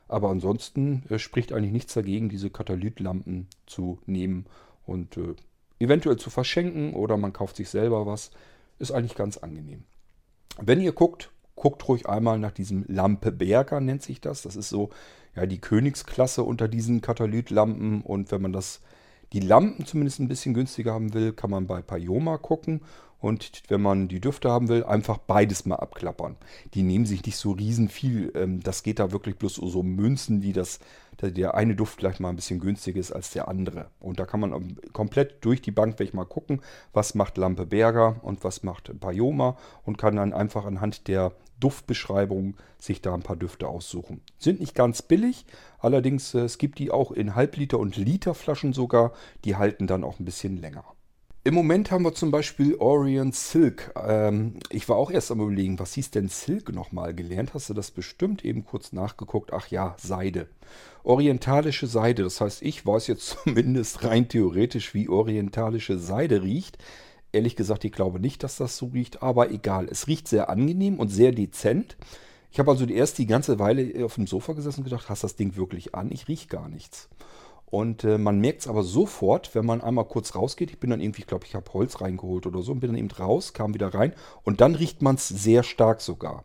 Aber 0.08 0.30
ansonsten 0.30 1.04
äh, 1.10 1.20
spricht 1.20 1.54
eigentlich 1.54 1.72
nichts 1.72 1.94
dagegen, 1.94 2.30
diese 2.30 2.50
Katalytlampen 2.50 3.48
zu 3.66 4.00
nehmen 4.06 4.46
und 4.86 5.18
äh, 5.18 5.36
eventuell 5.82 6.18
zu 6.18 6.30
verschenken 6.30 6.94
oder 6.94 7.18
man 7.18 7.34
kauft 7.34 7.56
sich 7.56 7.70
selber 7.70 8.06
was. 8.06 8.32
Ist 8.80 8.92
eigentlich 8.92 9.16
ganz 9.16 9.38
angenehm. 9.38 9.84
Wenn 10.60 10.82
ihr 10.82 10.92
guckt, 10.92 11.32
guckt 11.56 11.88
ruhig 11.88 12.08
einmal 12.08 12.40
nach 12.40 12.52
diesem 12.52 12.86
Lampe 12.88 13.32
Berger, 13.32 13.80
nennt 13.80 14.02
sich 14.02 14.22
das. 14.22 14.42
Das 14.42 14.56
ist 14.56 14.70
so 14.70 14.90
ja 15.36 15.46
die 15.46 15.62
Königsklasse 15.62 16.44
unter 16.44 16.68
diesen 16.68 17.02
Katalytlampen. 17.02 18.02
Und 18.02 18.32
wenn 18.32 18.42
man 18.42 18.54
das, 18.54 18.82
die 19.34 19.40
Lampen 19.40 19.86
zumindest 19.86 20.20
ein 20.20 20.28
bisschen 20.28 20.54
günstiger 20.54 20.94
haben 20.94 21.14
will, 21.14 21.34
kann 21.34 21.50
man 21.50 21.68
bei 21.68 21.82
Payoma 21.82 22.38
gucken. 22.38 22.82
Und 23.22 23.64
wenn 23.68 23.82
man 23.82 24.08
die 24.08 24.20
Düfte 24.20 24.50
haben 24.50 24.68
will, 24.68 24.84
einfach 24.84 25.20
beides 25.20 25.66
mal 25.66 25.76
abklappern. 25.76 26.36
Die 26.74 26.82
nehmen 26.82 27.06
sich 27.06 27.24
nicht 27.24 27.38
so 27.38 27.52
riesen 27.52 27.88
viel. 27.88 28.32
Ähm, 28.36 28.62
das 28.62 28.84
geht 28.84 29.00
da 29.00 29.12
wirklich 29.12 29.38
bloß 29.38 29.56
so 29.56 29.84
Münzen, 29.84 30.42
die 30.42 30.54
das, 30.54 30.80
der 31.22 31.54
eine 31.54 31.76
Duft 31.76 32.00
gleich 32.00 32.20
mal 32.20 32.30
ein 32.30 32.36
bisschen 32.36 32.60
günstiger 32.60 33.00
ist 33.00 33.12
als 33.12 33.30
der 33.30 33.48
andere. 33.48 33.92
Und 34.00 34.20
da 34.20 34.26
kann 34.26 34.40
man 34.40 34.54
ähm, 34.54 34.78
komplett 34.92 35.46
durch 35.46 35.62
die 35.62 35.72
Bank 35.72 36.00
mal 36.14 36.26
gucken, 36.26 36.62
was 36.94 37.14
macht 37.14 37.38
Lampe 37.38 37.68
Berger 37.68 38.16
und 38.24 38.44
was 38.44 38.64
macht 38.64 38.92
Payoma 39.00 39.56
und 39.86 40.00
kann 40.00 40.16
dann 40.16 40.34
einfach 40.34 40.66
anhand 40.66 41.08
der 41.08 41.32
Duftbeschreibung 41.60 42.58
sich 42.80 43.02
da 43.02 43.14
ein 43.14 43.22
paar 43.22 43.36
Düfte 43.36 43.68
aussuchen. 43.68 44.22
Sind 44.40 44.60
nicht 44.60 44.74
ganz 44.74 45.04
billig, 45.04 45.46
allerdings 45.78 46.34
äh, 46.34 46.40
es 46.40 46.58
gibt 46.58 46.80
die 46.80 46.90
auch 46.90 47.12
in 47.12 47.36
Halbliter- 47.36 47.80
und 47.80 47.98
Literflaschen 47.98 48.74
sogar. 48.74 49.14
Die 49.46 49.56
halten 49.56 49.86
dann 49.86 50.04
auch 50.04 50.20
ein 50.20 50.26
bisschen 50.26 50.58
länger. 50.58 50.84
Im 51.44 51.56
Moment 51.56 51.90
haben 51.90 52.04
wir 52.04 52.14
zum 52.14 52.30
Beispiel 52.30 52.76
Orient 52.76 53.34
Silk. 53.34 53.92
Ähm, 53.96 54.60
ich 54.70 54.88
war 54.88 54.98
auch 54.98 55.10
erst 55.10 55.32
am 55.32 55.42
überlegen, 55.42 55.80
was 55.80 55.96
hieß 55.96 56.12
denn 56.12 56.28
Silk 56.28 56.72
nochmal 56.72 57.16
gelernt? 57.16 57.56
Hast 57.56 57.68
du 57.68 57.74
das 57.74 57.90
bestimmt 57.90 58.46
eben 58.46 58.64
kurz 58.64 58.94
nachgeguckt? 58.94 59.52
Ach 59.52 59.66
ja, 59.70 59.96
Seide. 59.98 60.48
Orientalische 61.04 61.88
Seide. 61.88 62.22
Das 62.22 62.42
heißt, 62.42 62.62
ich 62.62 62.86
weiß 62.86 63.08
jetzt 63.08 63.38
zumindest 63.44 64.04
rein 64.04 64.30
theoretisch, 64.30 64.94
wie 64.94 65.10
orientalische 65.10 65.98
Seide 65.98 66.44
riecht. 66.44 66.78
Ehrlich 67.32 67.56
gesagt, 67.56 67.86
ich 67.86 67.92
glaube 67.92 68.20
nicht, 68.20 68.44
dass 68.44 68.58
das 68.58 68.78
so 68.78 68.88
riecht, 68.94 69.24
aber 69.24 69.50
egal. 69.50 69.88
Es 69.90 70.06
riecht 70.06 70.28
sehr 70.28 70.48
angenehm 70.48 71.00
und 71.00 71.08
sehr 71.08 71.32
dezent. 71.32 71.98
Ich 72.52 72.60
habe 72.60 72.70
also 72.70 72.86
erst 72.86 73.18
die 73.18 73.26
ganze 73.26 73.58
Weile 73.58 74.06
auf 74.06 74.14
dem 74.14 74.28
Sofa 74.28 74.54
gesessen 74.54 74.82
und 74.82 74.84
gedacht, 74.84 75.10
hast 75.10 75.24
das 75.24 75.38
Ding 75.38 75.56
wirklich 75.56 75.96
an? 75.96 76.12
Ich 76.12 76.28
rieche 76.28 76.50
gar 76.50 76.70
nichts. 76.70 77.10
Und 77.72 78.04
äh, 78.04 78.18
man 78.18 78.40
merkt 78.40 78.62
es 78.62 78.68
aber 78.68 78.84
sofort, 78.84 79.56
wenn 79.56 79.66
man 79.66 79.82
einmal 79.82 80.04
kurz 80.06 80.36
rausgeht. 80.36 80.72
Ich 80.72 80.80
bin 80.80 80.90
dann 80.90 81.00
irgendwie, 81.00 81.22
ich 81.22 81.28
glaube, 81.28 81.46
ich 81.46 81.56
habe 81.56 81.72
Holz 81.74 82.02
reingeholt 82.02 82.46
oder 82.46 82.62
so 82.62 82.74
und 82.74 82.82
bin 82.82 82.90
dann 82.90 83.00
eben 83.00 83.10
raus, 83.10 83.54
kam 83.54 83.74
wieder 83.74 83.94
rein. 83.94 84.14
Und 84.44 84.60
dann 84.60 84.76
riecht 84.76 85.02
man 85.02 85.16
es 85.16 85.30
sehr 85.30 85.64
stark 85.64 86.02
sogar. 86.02 86.44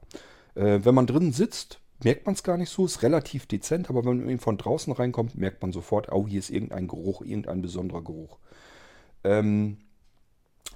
Äh, 0.54 0.80
wenn 0.85 0.95
man 0.95 1.09
drinnen 1.09 1.33
sitzt, 1.33 1.80
merkt 2.04 2.26
man 2.26 2.37
es 2.37 2.45
gar 2.45 2.56
nicht 2.56 2.71
so, 2.71 2.87
ist 2.87 3.02
relativ 3.02 3.47
dezent, 3.47 3.90
aber 3.90 4.04
wenn 4.04 4.18
man 4.18 4.28
eben 4.28 4.38
von 4.38 4.56
draußen 4.56 4.92
reinkommt, 4.92 5.35
merkt 5.37 5.62
man 5.62 5.73
sofort, 5.73 6.12
oh, 6.12 6.28
hier 6.28 6.38
ist 6.38 6.50
irgendein 6.50 6.87
Geruch, 6.87 7.23
irgendein 7.23 7.61
besonderer 7.61 8.04
Geruch. 8.04 8.38
Ähm, 9.25 9.78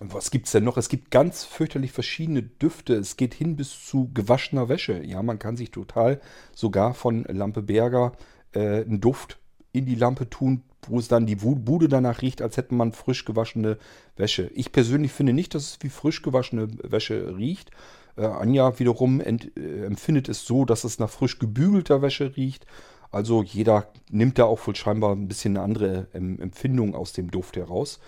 was 0.00 0.32
gibt 0.32 0.46
es 0.46 0.52
denn 0.52 0.64
noch? 0.64 0.78
Es 0.78 0.88
gibt 0.88 1.12
ganz 1.12 1.44
fürchterlich 1.44 1.92
verschiedene 1.92 2.42
Düfte. 2.42 2.94
Es 2.94 3.16
geht 3.16 3.34
hin 3.34 3.54
bis 3.54 3.86
zu 3.86 4.10
gewaschener 4.12 4.68
Wäsche. 4.68 5.00
Ja, 5.04 5.22
man 5.22 5.38
kann 5.38 5.56
sich 5.56 5.70
total 5.70 6.20
sogar 6.54 6.94
von 6.94 7.22
Lampe 7.24 7.62
Berger 7.62 8.12
äh, 8.52 8.80
einen 8.80 9.00
Duft 9.00 9.38
in 9.72 9.86
die 9.86 9.94
Lampe 9.94 10.28
tun, 10.28 10.62
wo 10.88 10.98
es 10.98 11.08
dann 11.08 11.26
die 11.26 11.36
Bude 11.36 11.88
danach 11.88 12.22
riecht, 12.22 12.42
als 12.42 12.56
hätte 12.56 12.74
man 12.74 12.92
frisch 12.92 13.24
gewaschene 13.24 13.78
Wäsche. 14.16 14.50
Ich 14.54 14.72
persönlich 14.72 15.12
finde 15.12 15.32
nicht, 15.32 15.54
dass 15.54 15.64
es 15.64 15.78
wie 15.80 15.88
frisch 15.88 16.22
gewaschene 16.22 16.68
Wäsche 16.82 17.36
riecht. 17.36 17.70
Äh, 18.16 18.24
Anja 18.24 18.78
wiederum 18.78 19.20
ent, 19.20 19.56
äh, 19.56 19.84
empfindet 19.84 20.28
es 20.28 20.44
so, 20.44 20.64
dass 20.64 20.84
es 20.84 20.98
nach 20.98 21.10
frisch 21.10 21.38
gebügelter 21.38 22.02
Wäsche 22.02 22.36
riecht. 22.36 22.66
Also 23.12 23.42
jeder 23.42 23.88
nimmt 24.10 24.38
da 24.38 24.44
auch 24.44 24.64
wohl 24.66 24.76
scheinbar 24.76 25.12
ein 25.12 25.28
bisschen 25.28 25.56
eine 25.56 25.64
andere 25.64 26.08
ähm, 26.14 26.40
Empfindung 26.40 26.94
aus 26.94 27.12
dem 27.12 27.30
Duft 27.30 27.56
heraus. 27.56 28.00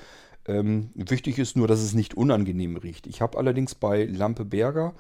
Ähm, 0.47 0.91
wichtig 0.95 1.39
ist 1.39 1.57
nur, 1.57 1.69
dass 1.69 1.81
es 1.81 1.95
nicht 1.95 2.15
unangenehm 2.15 2.77
riecht. 2.77 3.07
Ich 3.07 3.21
habe 3.21 3.39
allerdings 3.39 3.75
bei 3.75 4.05
Lampe 4.05 4.45
Berger 4.45 4.95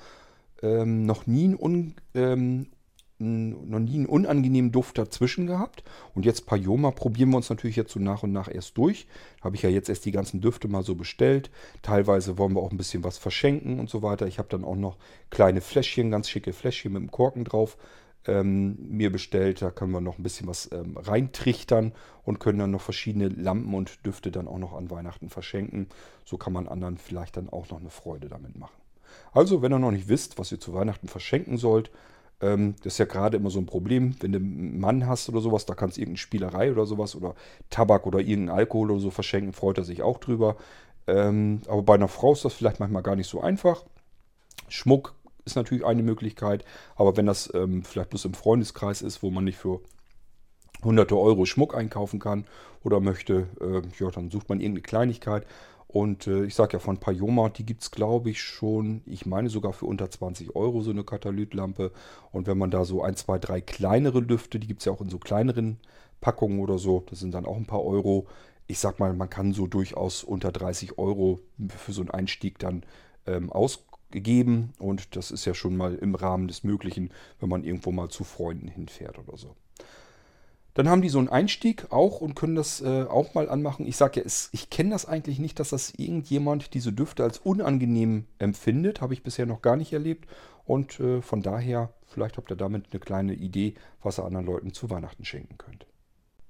ähm, 0.62 1.04
noch 1.04 1.26
nie 1.26 1.48
ein 1.48 1.56
un, 1.58 1.94
ähm, 2.14 2.66
noch 3.22 3.78
nie 3.78 3.94
einen 3.94 4.06
unangenehmen 4.06 4.72
Duft 4.72 4.98
dazwischen 4.98 5.46
gehabt. 5.46 5.82
Und 6.14 6.24
jetzt 6.24 6.46
Payoma 6.46 6.90
probieren 6.90 7.30
wir 7.30 7.36
uns 7.36 7.50
natürlich 7.50 7.76
jetzt 7.76 7.92
so 7.92 8.00
nach 8.00 8.22
und 8.22 8.32
nach 8.32 8.52
erst 8.52 8.76
durch. 8.76 9.06
Habe 9.40 9.56
ich 9.56 9.62
ja 9.62 9.70
jetzt 9.70 9.88
erst 9.88 10.04
die 10.04 10.12
ganzen 10.12 10.40
Düfte 10.40 10.68
mal 10.68 10.82
so 10.82 10.94
bestellt. 10.94 11.50
Teilweise 11.82 12.38
wollen 12.38 12.54
wir 12.54 12.60
auch 12.60 12.70
ein 12.70 12.76
bisschen 12.76 13.04
was 13.04 13.18
verschenken 13.18 13.80
und 13.80 13.88
so 13.88 14.02
weiter. 14.02 14.26
Ich 14.26 14.38
habe 14.38 14.48
dann 14.48 14.64
auch 14.64 14.76
noch 14.76 14.96
kleine 15.30 15.60
Fläschchen, 15.60 16.10
ganz 16.10 16.28
schicke 16.28 16.52
Fläschchen 16.52 16.92
mit 16.92 17.02
dem 17.02 17.10
Korken 17.10 17.44
drauf 17.44 17.76
ähm, 18.26 18.76
mir 18.88 19.10
bestellt. 19.10 19.62
Da 19.62 19.70
können 19.70 19.92
wir 19.92 20.00
noch 20.00 20.18
ein 20.18 20.22
bisschen 20.22 20.46
was 20.46 20.70
ähm, 20.72 20.96
reintrichtern 20.96 21.92
und 22.24 22.40
können 22.40 22.58
dann 22.58 22.70
noch 22.70 22.82
verschiedene 22.82 23.28
Lampen 23.28 23.74
und 23.74 24.04
Düfte 24.06 24.30
dann 24.30 24.48
auch 24.48 24.58
noch 24.58 24.74
an 24.74 24.90
Weihnachten 24.90 25.28
verschenken. 25.28 25.88
So 26.24 26.36
kann 26.36 26.52
man 26.52 26.68
anderen 26.68 26.98
vielleicht 26.98 27.36
dann 27.36 27.48
auch 27.48 27.68
noch 27.70 27.80
eine 27.80 27.90
Freude 27.90 28.28
damit 28.28 28.56
machen. 28.56 28.76
Also, 29.32 29.62
wenn 29.62 29.72
ihr 29.72 29.78
noch 29.78 29.90
nicht 29.90 30.08
wisst, 30.08 30.38
was 30.38 30.52
ihr 30.52 30.60
zu 30.60 30.74
Weihnachten 30.74 31.08
verschenken 31.08 31.56
sollt, 31.56 31.90
ähm, 32.42 32.74
das 32.82 32.94
ist 32.94 32.98
ja 32.98 33.04
gerade 33.04 33.36
immer 33.36 33.50
so 33.50 33.60
ein 33.60 33.66
Problem, 33.66 34.16
wenn 34.20 34.32
du 34.32 34.38
einen 34.38 34.80
Mann 34.80 35.06
hast 35.06 35.28
oder 35.28 35.40
sowas, 35.40 35.64
da 35.64 35.74
kannst 35.74 35.96
du 35.96 36.00
irgendeine 36.00 36.18
Spielerei 36.18 36.72
oder 36.72 36.84
sowas 36.84 37.14
oder 37.14 37.34
Tabak 37.70 38.06
oder 38.06 38.18
irgendeinen 38.18 38.58
Alkohol 38.58 38.90
oder 38.90 39.00
so 39.00 39.10
verschenken, 39.10 39.52
freut 39.52 39.78
er 39.78 39.84
sich 39.84 40.02
auch 40.02 40.18
drüber. 40.18 40.56
Ähm, 41.06 41.62
aber 41.68 41.82
bei 41.82 41.94
einer 41.94 42.08
Frau 42.08 42.32
ist 42.32 42.44
das 42.44 42.52
vielleicht 42.52 42.80
manchmal 42.80 43.02
gar 43.02 43.16
nicht 43.16 43.28
so 43.28 43.40
einfach. 43.40 43.84
Schmuck 44.68 45.14
ist 45.44 45.56
natürlich 45.56 45.84
eine 45.84 46.02
Möglichkeit, 46.02 46.64
aber 46.96 47.16
wenn 47.16 47.26
das 47.26 47.52
ähm, 47.54 47.82
vielleicht 47.84 48.10
bloß 48.10 48.24
im 48.26 48.34
Freundeskreis 48.34 49.02
ist, 49.02 49.22
wo 49.22 49.30
man 49.30 49.44
nicht 49.44 49.58
für 49.58 49.80
hunderte 50.84 51.16
Euro 51.16 51.44
Schmuck 51.46 51.76
einkaufen 51.76 52.18
kann 52.18 52.44
oder 52.82 53.00
möchte, 53.00 53.48
äh, 53.60 53.82
ja, 53.98 54.10
dann 54.10 54.30
sucht 54.30 54.48
man 54.48 54.60
irgendeine 54.60 54.82
Kleinigkeit. 54.82 55.46
Und 55.92 56.26
äh, 56.26 56.44
ich 56.46 56.54
sage 56.54 56.74
ja 56.74 56.78
von 56.78 56.96
Payoma, 56.96 57.50
die 57.50 57.66
gibt 57.66 57.82
es 57.82 57.90
glaube 57.90 58.30
ich 58.30 58.40
schon, 58.40 59.02
ich 59.04 59.26
meine 59.26 59.50
sogar 59.50 59.74
für 59.74 59.84
unter 59.84 60.10
20 60.10 60.56
Euro 60.56 60.80
so 60.80 60.90
eine 60.90 61.04
Katalytlampe. 61.04 61.92
Und 62.30 62.46
wenn 62.46 62.56
man 62.56 62.70
da 62.70 62.86
so 62.86 63.02
ein, 63.02 63.14
zwei, 63.14 63.38
drei 63.38 63.60
kleinere 63.60 64.20
Lüfte, 64.20 64.58
die 64.58 64.66
gibt 64.66 64.80
es 64.80 64.86
ja 64.86 64.92
auch 64.92 65.02
in 65.02 65.10
so 65.10 65.18
kleineren 65.18 65.78
Packungen 66.22 66.60
oder 66.60 66.78
so, 66.78 67.04
das 67.10 67.20
sind 67.20 67.34
dann 67.34 67.44
auch 67.44 67.56
ein 67.56 67.66
paar 67.66 67.84
Euro. 67.84 68.26
Ich 68.66 68.78
sag 68.78 69.00
mal, 69.00 69.12
man 69.12 69.28
kann 69.28 69.52
so 69.52 69.66
durchaus 69.66 70.24
unter 70.24 70.50
30 70.50 70.96
Euro 70.96 71.40
für 71.68 71.92
so 71.92 72.00
einen 72.00 72.10
Einstieg 72.10 72.58
dann 72.58 72.84
ähm, 73.26 73.52
ausgeben. 73.52 74.72
Und 74.78 75.14
das 75.14 75.30
ist 75.30 75.44
ja 75.44 75.52
schon 75.52 75.76
mal 75.76 75.94
im 75.96 76.14
Rahmen 76.14 76.48
des 76.48 76.64
Möglichen, 76.64 77.10
wenn 77.38 77.50
man 77.50 77.64
irgendwo 77.64 77.92
mal 77.92 78.08
zu 78.08 78.24
Freunden 78.24 78.68
hinfährt 78.68 79.18
oder 79.18 79.36
so. 79.36 79.56
Dann 80.74 80.88
haben 80.88 81.02
die 81.02 81.10
so 81.10 81.18
einen 81.18 81.28
Einstieg 81.28 81.92
auch 81.92 82.20
und 82.20 82.34
können 82.34 82.54
das 82.54 82.80
äh, 82.80 83.02
auch 83.02 83.34
mal 83.34 83.50
anmachen. 83.50 83.86
Ich 83.86 83.96
sage 83.96 84.20
ja, 84.20 84.26
es, 84.26 84.48
ich 84.52 84.70
kenne 84.70 84.90
das 84.90 85.04
eigentlich 85.04 85.38
nicht, 85.38 85.60
dass 85.60 85.70
das 85.70 85.92
irgendjemand 85.94 86.72
diese 86.72 86.92
Düfte 86.92 87.24
als 87.24 87.38
unangenehm 87.38 88.26
empfindet. 88.38 89.02
Habe 89.02 89.12
ich 89.12 89.22
bisher 89.22 89.44
noch 89.44 89.60
gar 89.60 89.76
nicht 89.76 89.92
erlebt. 89.92 90.28
Und 90.64 90.98
äh, 91.00 91.20
von 91.20 91.42
daher, 91.42 91.92
vielleicht 92.06 92.38
habt 92.38 92.50
ihr 92.50 92.56
damit 92.56 92.86
eine 92.90 93.00
kleine 93.00 93.34
Idee, 93.34 93.74
was 94.02 94.18
ihr 94.18 94.24
anderen 94.24 94.46
Leuten 94.46 94.72
zu 94.72 94.88
Weihnachten 94.88 95.24
schenken 95.24 95.58
könnt. 95.58 95.86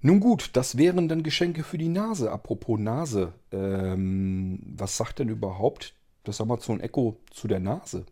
Nun 0.00 0.20
gut, 0.20 0.50
das 0.54 0.76
wären 0.76 1.08
dann 1.08 1.22
Geschenke 1.22 1.64
für 1.64 1.78
die 1.78 1.88
Nase. 1.88 2.30
Apropos 2.30 2.78
Nase, 2.78 3.32
ähm, 3.50 4.60
was 4.76 4.96
sagt 4.96 5.18
denn 5.18 5.28
überhaupt 5.28 5.94
das 6.22 6.40
Amazon 6.40 6.80
Echo 6.80 7.20
zu 7.30 7.48
der 7.48 7.60
Nase? 7.60 8.06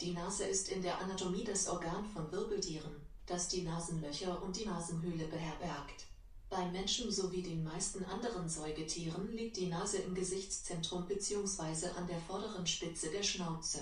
Die 0.00 0.12
Nase 0.12 0.44
ist 0.44 0.70
in 0.70 0.82
der 0.82 1.00
Anatomie 1.00 1.44
das 1.44 1.68
Organ 1.68 2.04
von 2.04 2.30
Wirbeltieren 2.30 3.07
das 3.28 3.48
die 3.48 3.62
Nasenlöcher 3.62 4.42
und 4.42 4.58
die 4.58 4.66
Nasenhöhle 4.66 5.26
beherbergt. 5.26 6.06
Bei 6.50 6.64
Menschen 6.70 7.12
sowie 7.12 7.42
den 7.42 7.62
meisten 7.62 8.04
anderen 8.06 8.48
Säugetieren 8.48 9.28
liegt 9.36 9.58
die 9.58 9.66
Nase 9.66 9.98
im 9.98 10.14
Gesichtszentrum 10.14 11.06
bzw. 11.06 11.88
an 11.96 12.06
der 12.08 12.18
vorderen 12.26 12.66
Spitze 12.66 13.10
der 13.10 13.22
Schnauze. 13.22 13.80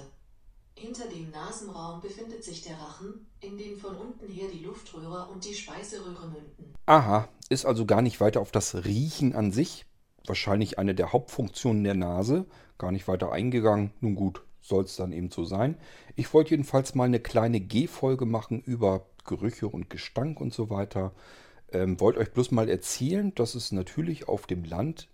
Hinter 0.75 1.07
dem 1.07 1.31
Nasenraum 1.31 2.01
befindet 2.01 2.45
sich 2.45 2.63
der 2.63 2.77
Rachen, 2.77 3.27
in 3.41 3.57
den 3.57 3.79
von 3.79 3.97
unten 3.97 4.29
her 4.29 4.49
die 4.53 4.65
Luftröhre 4.65 5.29
und 5.29 5.45
die 5.45 5.55
Speiseröhre 5.55 6.27
münden. 6.27 6.75
Aha, 6.85 7.29
ist 7.49 7.65
also 7.65 7.87
gar 7.87 8.03
nicht 8.03 8.21
weiter 8.21 8.41
auf 8.41 8.51
das 8.51 8.75
Riechen 8.85 9.35
an 9.35 9.53
sich, 9.53 9.87
wahrscheinlich 10.27 10.79
eine 10.79 10.95
der 10.95 11.13
Hauptfunktionen 11.13 11.85
der 11.85 11.95
Nase, 11.95 12.47
gar 12.79 12.93
nicht 12.93 13.09
weiter 13.09 13.33
eingegangen. 13.33 13.93
Nun 14.01 14.17
gut, 14.17 14.43
soll 14.61 14.85
es 14.85 14.97
dann 14.97 15.13
eben 15.13 15.31
so 15.31 15.45
sein. 15.45 15.79
Ich 16.17 16.35
wollte 16.35 16.51
jedenfalls 16.51 16.95
mal 16.95 17.05
eine 17.05 17.21
kleine 17.21 17.61
G-Folge 17.61 18.27
machen 18.27 18.61
über 18.61 19.07
Gerüche 19.27 19.69
und 19.69 19.91
Gestank 19.91 20.41
und 20.41 20.55
so 20.55 20.71
weiter. 20.71 21.13
Ähm, 21.73 22.01
wollte 22.01 22.21
euch 22.21 22.33
bloß 22.33 22.53
mal 22.53 22.69
erzählen, 22.69 23.35
dass 23.35 23.55
es 23.55 23.73
natürlich 23.73 24.29
auf 24.29 24.47
dem 24.47 24.65
Land 24.65 25.09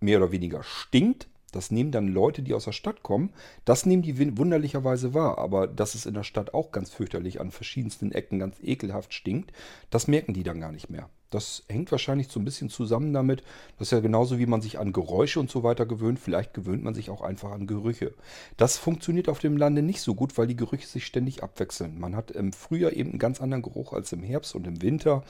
mehr 0.00 0.18
oder 0.18 0.32
weniger 0.32 0.62
stinkt. 0.62 1.28
Das 1.54 1.70
nehmen 1.70 1.92
dann 1.92 2.08
Leute, 2.08 2.42
die 2.42 2.52
aus 2.52 2.64
der 2.64 2.72
Stadt 2.72 3.02
kommen. 3.02 3.30
Das 3.64 3.86
nehmen 3.86 4.02
die 4.02 4.36
wunderlicherweise 4.36 5.14
wahr. 5.14 5.38
Aber 5.38 5.68
dass 5.68 5.94
es 5.94 6.04
in 6.04 6.14
der 6.14 6.24
Stadt 6.24 6.52
auch 6.52 6.72
ganz 6.72 6.90
fürchterlich 6.90 7.40
an 7.40 7.52
verschiedensten 7.52 8.10
Ecken 8.10 8.40
ganz 8.40 8.56
ekelhaft 8.62 9.14
stinkt, 9.14 9.52
das 9.90 10.08
merken 10.08 10.34
die 10.34 10.42
dann 10.42 10.60
gar 10.60 10.72
nicht 10.72 10.90
mehr. 10.90 11.08
Das 11.30 11.64
hängt 11.68 11.90
wahrscheinlich 11.90 12.28
so 12.28 12.38
ein 12.38 12.44
bisschen 12.44 12.70
zusammen 12.70 13.12
damit. 13.12 13.42
Das 13.78 13.88
ist 13.88 13.92
ja 13.92 14.00
genauso, 14.00 14.38
wie 14.38 14.46
man 14.46 14.62
sich 14.62 14.78
an 14.78 14.92
Geräusche 14.92 15.40
und 15.40 15.50
so 15.50 15.62
weiter 15.62 15.86
gewöhnt. 15.86 16.18
Vielleicht 16.18 16.54
gewöhnt 16.54 16.82
man 16.84 16.94
sich 16.94 17.10
auch 17.10 17.22
einfach 17.22 17.52
an 17.52 17.66
Gerüche. 17.66 18.14
Das 18.56 18.76
funktioniert 18.76 19.28
auf 19.28 19.38
dem 19.38 19.56
Lande 19.56 19.82
nicht 19.82 20.00
so 20.00 20.14
gut, 20.14 20.36
weil 20.38 20.46
die 20.46 20.56
Gerüche 20.56 20.86
sich 20.86 21.06
ständig 21.06 21.42
abwechseln. 21.42 21.98
Man 21.98 22.16
hat 22.16 22.30
im 22.30 22.52
Frühjahr 22.52 22.92
eben 22.92 23.10
einen 23.10 23.18
ganz 23.18 23.40
anderen 23.40 23.62
Geruch 23.62 23.92
als 23.92 24.12
im 24.12 24.22
Herbst 24.22 24.54
und 24.54 24.66
im 24.66 24.82
Winter. 24.82 25.24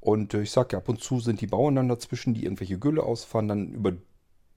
Und 0.00 0.34
äh, 0.34 0.42
ich 0.42 0.50
sage 0.50 0.68
ja, 0.72 0.78
ab 0.78 0.88
und 0.88 1.02
zu 1.02 1.20
sind 1.20 1.40
die 1.40 1.46
Bauern 1.46 1.74
dann 1.74 1.88
dazwischen, 1.88 2.32
die 2.32 2.44
irgendwelche 2.44 2.78
Gülle 2.78 3.02
ausfahren. 3.02 3.48
Dann 3.48 3.68
über 3.68 3.92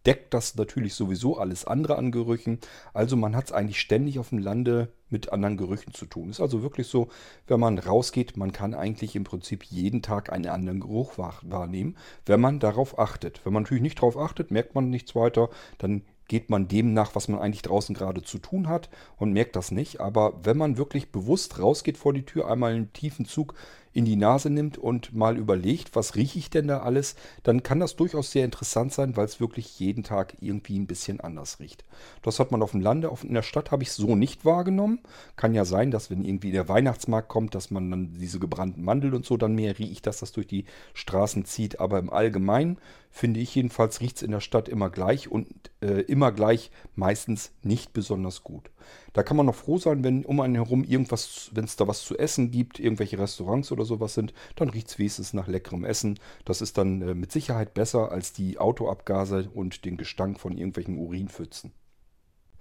deckt 0.05 0.33
das 0.33 0.55
natürlich 0.55 0.93
sowieso 0.93 1.37
alles 1.37 1.65
andere 1.65 1.97
an 1.97 2.11
Gerüchen. 2.11 2.59
Also 2.93 3.15
man 3.15 3.35
hat 3.35 3.45
es 3.45 3.51
eigentlich 3.51 3.79
ständig 3.79 4.19
auf 4.19 4.29
dem 4.29 4.39
Lande 4.39 4.91
mit 5.09 5.31
anderen 5.31 5.57
Gerüchen 5.57 5.93
zu 5.93 6.05
tun. 6.05 6.29
Ist 6.29 6.41
also 6.41 6.61
wirklich 6.61 6.87
so, 6.87 7.09
wenn 7.47 7.59
man 7.59 7.79
rausgeht, 7.79 8.35
man 8.35 8.51
kann 8.51 8.73
eigentlich 8.73 9.15
im 9.15 9.23
Prinzip 9.23 9.63
jeden 9.63 10.01
Tag 10.01 10.31
einen 10.31 10.47
anderen 10.47 10.79
Geruch 10.79 11.17
wahrnehmen, 11.17 11.95
wenn 12.25 12.41
man 12.41 12.59
darauf 12.59 12.99
achtet. 12.99 13.45
Wenn 13.45 13.53
man 13.53 13.63
natürlich 13.63 13.83
nicht 13.83 13.99
darauf 13.99 14.17
achtet, 14.17 14.51
merkt 14.51 14.75
man 14.75 14.89
nichts 14.89 15.15
weiter, 15.15 15.49
dann 15.77 16.03
geht 16.27 16.49
man 16.49 16.67
dem 16.67 16.93
nach, 16.93 17.15
was 17.15 17.27
man 17.27 17.39
eigentlich 17.39 17.61
draußen 17.61 17.93
gerade 17.93 18.23
zu 18.23 18.39
tun 18.39 18.67
hat 18.67 18.89
und 19.17 19.33
merkt 19.33 19.55
das 19.55 19.71
nicht. 19.71 19.99
Aber 19.99 20.39
wenn 20.43 20.57
man 20.57 20.77
wirklich 20.77 21.11
bewusst 21.11 21.59
rausgeht 21.59 21.97
vor 21.97 22.13
die 22.13 22.25
Tür, 22.25 22.49
einmal 22.49 22.73
einen 22.73 22.93
tiefen 22.93 23.25
Zug 23.25 23.53
in 23.93 24.05
die 24.05 24.15
Nase 24.15 24.49
nimmt 24.49 24.77
und 24.77 25.13
mal 25.13 25.37
überlegt, 25.37 25.95
was 25.95 26.15
rieche 26.15 26.39
ich 26.39 26.49
denn 26.49 26.67
da 26.67 26.79
alles, 26.79 27.15
dann 27.43 27.63
kann 27.63 27.79
das 27.79 27.95
durchaus 27.95 28.31
sehr 28.31 28.45
interessant 28.45 28.91
sein, 28.91 29.15
weil 29.15 29.25
es 29.25 29.39
wirklich 29.39 29.79
jeden 29.79 30.03
Tag 30.03 30.35
irgendwie 30.41 30.77
ein 30.77 30.87
bisschen 30.87 31.19
anders 31.19 31.59
riecht. 31.59 31.85
Das 32.21 32.39
hat 32.39 32.51
man 32.51 32.61
auf 32.61 32.71
dem 32.71 32.81
Lande, 32.81 33.09
auf, 33.09 33.23
in 33.23 33.33
der 33.33 33.43
Stadt 33.43 33.71
habe 33.71 33.83
ich 33.83 33.91
so 33.91 34.15
nicht 34.15 34.45
wahrgenommen. 34.45 34.99
Kann 35.35 35.53
ja 35.53 35.65
sein, 35.65 35.91
dass 35.91 36.09
wenn 36.09 36.25
irgendwie 36.25 36.51
der 36.51 36.67
Weihnachtsmarkt 36.67 37.29
kommt, 37.29 37.55
dass 37.55 37.71
man 37.71 37.89
dann 37.91 38.13
diese 38.13 38.39
gebrannten 38.39 38.83
Mandel 38.83 39.13
und 39.13 39.25
so 39.25 39.37
dann 39.37 39.55
mehr 39.55 39.77
riecht, 39.77 40.07
dass 40.07 40.19
das 40.19 40.31
durch 40.31 40.47
die 40.47 40.65
Straßen 40.93 41.45
zieht. 41.45 41.79
Aber 41.79 41.99
im 41.99 42.09
Allgemeinen 42.09 42.77
finde 43.11 43.39
ich 43.39 43.53
jedenfalls, 43.53 44.01
riecht 44.01 44.17
es 44.17 44.23
in 44.23 44.31
der 44.31 44.39
Stadt 44.39 44.67
immer 44.67 44.89
gleich 44.89 45.29
und 45.29 45.47
äh, 45.81 46.01
immer 46.01 46.31
gleich 46.31 46.71
meistens 46.95 47.51
nicht 47.61 47.93
besonders 47.93 48.43
gut. 48.43 48.71
Da 49.13 49.21
kann 49.21 49.37
man 49.37 49.45
noch 49.45 49.55
froh 49.55 49.77
sein, 49.77 50.03
wenn 50.03 50.25
um 50.25 50.39
einen 50.39 50.55
herum 50.55 50.83
irgendwas, 50.83 51.51
wenn 51.53 51.65
es 51.65 51.75
da 51.75 51.87
was 51.87 52.03
zu 52.03 52.17
essen 52.17 52.49
gibt, 52.49 52.79
irgendwelche 52.79 53.19
Restaurants 53.19 53.71
oder 53.83 53.87
sowas 53.89 54.13
sind, 54.13 54.33
dann 54.55 54.69
riecht 54.69 54.87
es 54.87 54.97
wenigstens 54.97 55.33
nach 55.33 55.47
leckerem 55.47 55.83
Essen. 55.83 56.19
Das 56.45 56.61
ist 56.61 56.77
dann 56.77 57.01
äh, 57.01 57.13
mit 57.13 57.31
Sicherheit 57.31 57.73
besser 57.73 58.11
als 58.11 58.33
die 58.33 58.57
Autoabgase 58.57 59.49
und 59.53 59.85
den 59.85 59.97
Gestank 59.97 60.39
von 60.39 60.57
irgendwelchen 60.57 60.97
Urinpfützen. 60.97 61.71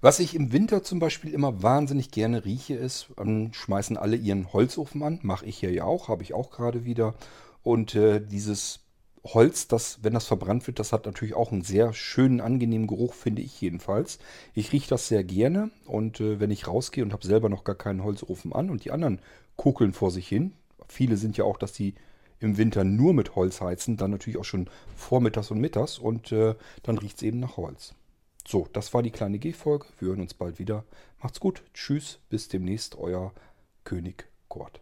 Was 0.01 0.19
ich 0.19 0.35
im 0.35 0.53
Winter 0.53 0.83
zum 0.83 0.99
Beispiel 0.99 1.33
immer 1.33 1.63
wahnsinnig 1.63 2.11
gerne 2.11 2.45
rieche, 2.45 2.75
ist, 2.75 3.13
ähm, 3.19 3.53
schmeißen 3.53 3.97
alle 3.97 4.17
ihren 4.17 4.53
Holzofen 4.53 5.03
an. 5.05 5.21
Mache 5.23 5.47
ich 5.47 5.59
hier 5.59 5.71
ja 5.71 5.85
auch, 5.85 6.09
habe 6.09 6.25
ich 6.25 6.35
auch 6.35 6.51
gerade 6.51 6.85
wieder. 6.85 7.15
Und 7.63 7.95
äh, 7.95 8.21
dieses 8.21 8.81
Holz, 9.25 9.69
das, 9.69 10.01
wenn 10.03 10.15
das 10.15 10.27
verbrannt 10.27 10.67
wird, 10.67 10.81
das 10.81 10.93
hat 10.93 11.07
natürlich 11.07 11.35
auch 11.35 11.53
einen 11.53 11.63
sehr 11.63 11.93
schönen, 11.93 12.41
angenehmen 12.41 12.89
Geruch, 12.89 13.15
finde 13.15 13.43
ich 13.43 13.61
jedenfalls. 13.61 14.19
Ich 14.55 14.73
rieche 14.73 14.89
das 14.89 15.07
sehr 15.07 15.23
gerne 15.23 15.71
und 15.85 16.21
äh, 16.21 16.41
wenn 16.41 16.51
ich 16.51 16.67
rausgehe 16.67 17.05
und 17.05 17.13
habe 17.13 17.25
selber 17.25 17.49
noch 17.49 17.63
gar 17.63 17.77
keinen 17.77 18.03
Holzofen 18.03 18.53
an 18.53 18.71
und 18.71 18.85
die 18.85 18.91
anderen 18.91 19.21
kuckeln 19.55 19.93
vor 19.93 20.11
sich 20.11 20.27
hin, 20.27 20.55
viele 20.89 21.17
sind 21.17 21.37
ja 21.37 21.45
auch, 21.45 21.59
dass 21.59 21.73
die 21.73 21.95
im 22.41 22.59
Winter 22.59 22.85
nur 22.85 23.15
mit 23.15 23.37
Holz 23.37 23.61
heizen, 23.61 23.97
dann 23.97 24.11
natürlich 24.11 24.39
auch 24.39 24.45
schon 24.45 24.69
vormittags 24.97 25.51
und 25.51 25.61
mittags 25.61 25.99
und 25.99 26.33
äh, 26.33 26.55
dann 26.83 26.99
riecht 26.99 27.17
es 27.17 27.23
eben 27.23 27.41
nach 27.41 27.57
Holz. 27.57 27.95
So, 28.47 28.67
das 28.73 28.93
war 28.93 29.03
die 29.03 29.13
kleine 29.13 29.39
G-Folge. 29.39 29.87
Wir 29.99 30.09
hören 30.09 30.21
uns 30.21 30.35
bald 30.35 30.59
wieder. 30.59 30.85
Macht's 31.23 31.41
gut. 31.41 31.63
Tschüss. 31.75 32.19
Bis 32.29 32.49
demnächst. 32.49 32.99
Euer 32.99 33.33
König 33.85 34.29
Kurt. 34.49 34.82